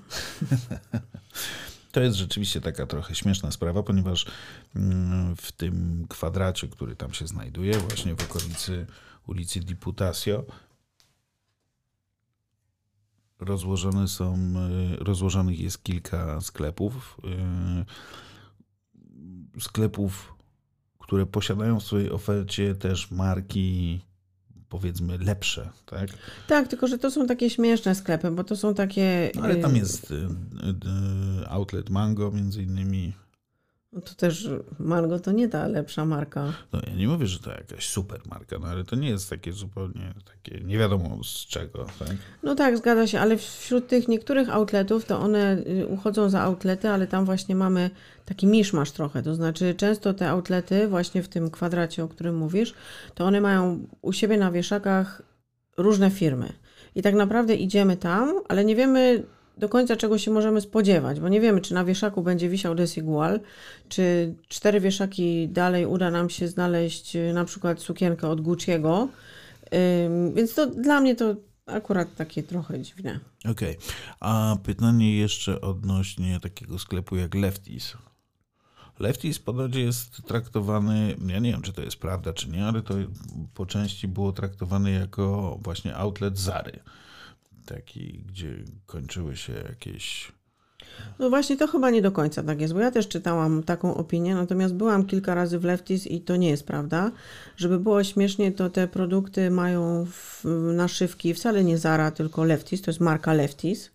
To 1.94 2.00
jest 2.00 2.16
rzeczywiście 2.16 2.60
taka 2.60 2.86
trochę 2.86 3.14
śmieszna 3.14 3.50
sprawa, 3.50 3.82
ponieważ 3.82 4.26
mm, 4.76 5.36
w 5.36 5.52
tym 5.52 6.06
kwadracie, 6.08 6.68
który 6.68 6.96
tam 6.96 7.12
się 7.12 7.26
znajduje, 7.26 7.78
właśnie 7.78 8.14
w 8.14 8.30
okolicy 8.30 8.86
ulicy 9.26 9.60
Diputacio, 9.60 10.44
rozłożone 13.38 14.08
są, 14.08 14.34
e, 14.34 14.96
rozłożonych 14.96 15.60
jest 15.60 15.82
kilka 15.82 16.40
sklepów. 16.40 17.20
E, 17.24 17.84
sklepów, 19.60 20.34
które 20.98 21.26
posiadają 21.26 21.80
w 21.80 21.84
swojej 21.84 22.10
ofercie 22.10 22.74
też 22.74 23.10
marki 23.10 24.00
powiedzmy 24.74 25.18
lepsze, 25.18 25.70
tak? 25.86 26.10
Tak, 26.46 26.68
tylko 26.68 26.86
że 26.86 26.98
to 26.98 27.10
są 27.10 27.26
takie 27.26 27.50
śmieszne 27.50 27.94
sklepy, 27.94 28.30
bo 28.30 28.44
to 28.44 28.56
są 28.56 28.74
takie... 28.74 29.30
No, 29.34 29.42
ale 29.42 29.56
tam 29.56 29.74
y, 29.74 29.78
jest 29.78 30.10
y, 30.10 30.14
y, 30.14 31.48
outlet 31.48 31.90
Mango 31.90 32.30
między 32.30 32.62
innymi. 32.62 33.12
To 34.00 34.14
też 34.14 34.48
Mango 34.78 35.18
to 35.18 35.32
nie 35.32 35.48
ta 35.48 35.68
lepsza 35.68 36.04
marka. 36.04 36.52
No 36.72 36.80
ja 36.86 36.94
nie 36.94 37.08
mówię, 37.08 37.26
że 37.26 37.38
to 37.38 37.50
jakaś 37.50 37.88
super 37.88 38.20
marka, 38.30 38.58
no 38.58 38.66
ale 38.66 38.84
to 38.84 38.96
nie 38.96 39.08
jest 39.08 39.30
takie 39.30 39.52
zupełnie 39.52 40.14
takie 40.24 40.60
nie 40.64 40.78
wiadomo 40.78 41.24
z 41.24 41.46
czego, 41.46 41.86
tak? 41.98 42.16
No 42.42 42.54
tak, 42.54 42.78
zgadza 42.78 43.06
się, 43.06 43.20
ale 43.20 43.36
wśród 43.36 43.88
tych 43.88 44.08
niektórych 44.08 44.50
outletów 44.50 45.04
to 45.04 45.20
one 45.20 45.56
y, 45.58 45.86
uchodzą 45.86 46.30
za 46.30 46.42
outlety, 46.42 46.88
ale 46.88 47.06
tam 47.06 47.24
właśnie 47.24 47.54
mamy 47.54 47.90
taki 48.24 48.46
miszmasz 48.46 48.90
trochę, 48.90 49.22
to 49.22 49.34
znaczy 49.34 49.74
często 49.74 50.14
te 50.14 50.30
outlety 50.30 50.88
właśnie 50.88 51.22
w 51.22 51.28
tym 51.28 51.50
kwadracie, 51.50 52.04
o 52.04 52.08
którym 52.08 52.36
mówisz, 52.36 52.74
to 53.14 53.24
one 53.24 53.40
mają 53.40 53.86
u 54.02 54.12
siebie 54.12 54.36
na 54.36 54.50
wieszakach 54.50 55.22
różne 55.76 56.10
firmy. 56.10 56.52
I 56.94 57.02
tak 57.02 57.14
naprawdę 57.14 57.54
idziemy 57.54 57.96
tam, 57.96 58.34
ale 58.48 58.64
nie 58.64 58.76
wiemy 58.76 59.22
do 59.58 59.68
końca 59.68 59.96
czego 59.96 60.18
się 60.18 60.30
możemy 60.30 60.60
spodziewać, 60.60 61.20
bo 61.20 61.28
nie 61.28 61.40
wiemy, 61.40 61.60
czy 61.60 61.74
na 61.74 61.84
wieszaku 61.84 62.22
będzie 62.22 62.48
wisiał 62.48 62.74
desigual, 62.74 63.40
czy 63.88 64.34
cztery 64.48 64.80
wieszaki 64.80 65.48
dalej 65.48 65.86
uda 65.86 66.10
nam 66.10 66.30
się 66.30 66.48
znaleźć 66.48 67.16
y, 67.16 67.32
na 67.32 67.44
przykład 67.44 67.80
sukienkę 67.80 68.28
od 68.28 68.40
Gucci'ego. 68.40 69.08
Więc 70.34 70.54
to 70.54 70.66
dla 70.66 71.00
mnie 71.00 71.14
to 71.14 71.36
akurat 71.66 72.14
takie 72.14 72.42
trochę 72.42 72.80
dziwne. 72.80 73.20
Okej, 73.50 73.76
a 74.20 74.56
pytanie 74.62 75.16
jeszcze 75.16 75.60
odnośnie 75.60 76.40
takiego 76.40 76.78
sklepu 76.78 77.16
jak 77.16 77.34
Lefties. 77.34 77.96
Lefties 78.98 79.38
ponoć 79.38 79.76
jest 79.76 80.22
traktowany, 80.22 81.16
ja 81.26 81.38
nie 81.38 81.52
wiem 81.52 81.62
czy 81.62 81.72
to 81.72 81.82
jest 81.82 81.96
prawda 81.96 82.32
czy 82.32 82.50
nie, 82.50 82.66
ale 82.66 82.82
to 82.82 82.94
po 83.54 83.66
części 83.66 84.08
było 84.08 84.32
traktowane 84.32 84.90
jako 84.90 85.58
właśnie 85.62 85.96
outlet 85.96 86.38
Zary. 86.38 86.80
Taki, 87.66 88.24
gdzie 88.28 88.64
kończyły 88.86 89.36
się 89.36 89.52
jakieś 89.52 90.32
No 91.18 91.30
właśnie 91.30 91.56
to 91.56 91.66
chyba 91.66 91.90
nie 91.90 92.02
do 92.02 92.12
końca 92.12 92.42
tak 92.42 92.60
jest, 92.60 92.74
bo 92.74 92.80
ja 92.80 92.90
też 92.90 93.08
czytałam 93.08 93.62
taką 93.62 93.94
opinię, 93.94 94.34
natomiast 94.34 94.74
byłam 94.74 95.06
kilka 95.06 95.34
razy 95.34 95.58
w 95.58 95.64
Lefties 95.64 96.06
i 96.06 96.20
to 96.20 96.36
nie 96.36 96.48
jest 96.48 96.66
prawda. 96.66 97.10
Żeby 97.56 97.78
było 97.78 98.04
śmiesznie, 98.04 98.52
to 98.52 98.70
te 98.70 98.88
produkty 98.88 99.50
mają 99.50 100.06
w, 100.10 100.44
naszywki 100.74 101.34
wcale 101.34 101.64
nie 101.64 101.78
Zara, 101.78 102.10
tylko 102.10 102.44
Lefties, 102.44 102.82
to 102.82 102.90
jest 102.90 103.00
marka 103.00 103.32
Lefties. 103.32 103.90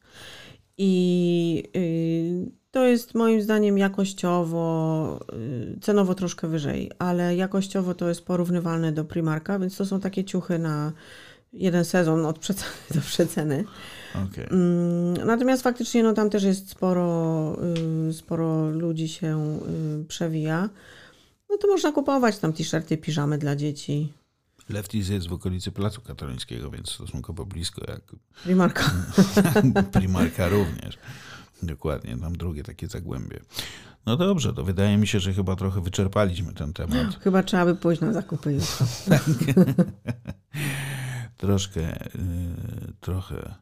I 0.78 1.63
y, 1.76 2.51
to 2.72 2.86
jest 2.86 3.15
moim 3.15 3.41
zdaniem 3.41 3.78
jakościowo, 3.78 5.20
y, 5.34 5.80
cenowo 5.82 6.15
troszkę 6.15 6.47
wyżej, 6.47 6.91
ale 6.99 7.36
jakościowo 7.36 7.93
to 7.93 8.09
jest 8.09 8.26
porównywalne 8.26 8.91
do 8.91 9.05
Primarka, 9.05 9.59
więc 9.59 9.78
to 9.78 9.86
są 9.86 9.99
takie 9.99 10.24
ciuchy 10.24 10.59
na 10.59 10.91
jeden 11.54 11.86
sezon 11.86 12.26
od 12.26 12.39
przeceny 12.39 12.72
do 12.95 13.02
przeceny. 13.02 13.64
Okej. 14.32 14.47
Mm, 14.52 15.28
Natomiast 15.28 15.64
faktycznie 15.64 16.04
no, 16.04 16.14
tam 16.14 16.30
też 16.30 16.43
jest 16.43 16.70
sporo, 16.70 17.58
y, 18.10 18.14
sporo 18.14 18.70
ludzi 18.70 19.08
się 19.08 19.60
y, 20.02 20.06
przewija. 20.06 20.70
No 21.50 21.58
to 21.58 21.68
można 21.68 21.91
kupować 21.91 22.38
tam 22.38 22.54
t-shirty, 22.54 22.97
piżamy 22.97 23.38
dla 23.38 23.56
dzieci. 23.56 24.14
Lefties 24.70 25.10
jest 25.10 25.28
w 25.28 25.34
okolicy 25.34 25.72
Placu 25.72 26.02
Katolińskiego, 26.02 26.72
więc 26.72 26.89
stosunkowo 26.89 27.45
blisko 27.45 27.82
jak 27.91 28.02
Primarka. 28.43 28.91
Primarka 29.91 30.50
również. 30.50 30.97
Dokładnie, 31.64 32.18
tam 32.18 32.38
drugie 32.38 32.64
takie 32.64 32.88
zagłębie. 32.88 33.39
No 34.06 34.18
dobrze, 34.18 34.54
to 34.54 34.64
wydaje 34.64 34.97
mi 34.97 35.08
się, 35.08 35.20
że 35.20 35.34
chyba 35.34 35.56
trochę 35.56 35.82
wyczerpaliśmy 35.82 36.54
ten 36.54 36.74
temat. 36.74 37.20
Chyba 37.22 37.43
trzeba 37.43 37.66
by 37.66 37.76
pójść 37.76 38.02
na 38.02 38.14
zakupy 38.14 38.54
jutro. 38.54 38.86
Troszkę, 41.40 42.06
y, 42.06 42.20
trochę 43.00 43.56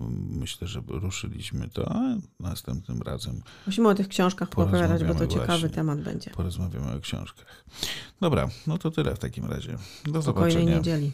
mm, 0.00 0.38
myślę, 0.38 0.68
że 0.68 0.82
ruszyliśmy 0.88 1.68
to, 1.68 1.92
a 1.92 2.00
następnym 2.40 3.02
razem 3.02 3.42
Musimy 3.66 3.88
o 3.88 3.94
tych 3.94 4.08
książkach 4.08 4.48
poopowiadać, 4.48 5.04
bo 5.04 5.14
to 5.14 5.26
ciekawy 5.26 5.46
właśnie. 5.46 5.68
temat 5.68 6.00
będzie. 6.00 6.30
porozmawiamy 6.30 6.92
o 6.92 7.00
książkach. 7.00 7.64
Dobra, 8.20 8.48
no 8.66 8.78
to 8.78 8.90
tyle 8.90 9.14
w 9.14 9.18
takim 9.18 9.44
razie. 9.44 9.78
Do 10.04 10.22
Spokojnej 10.22 10.52
zobaczenia. 10.52 10.76
niedzieli. 10.76 11.12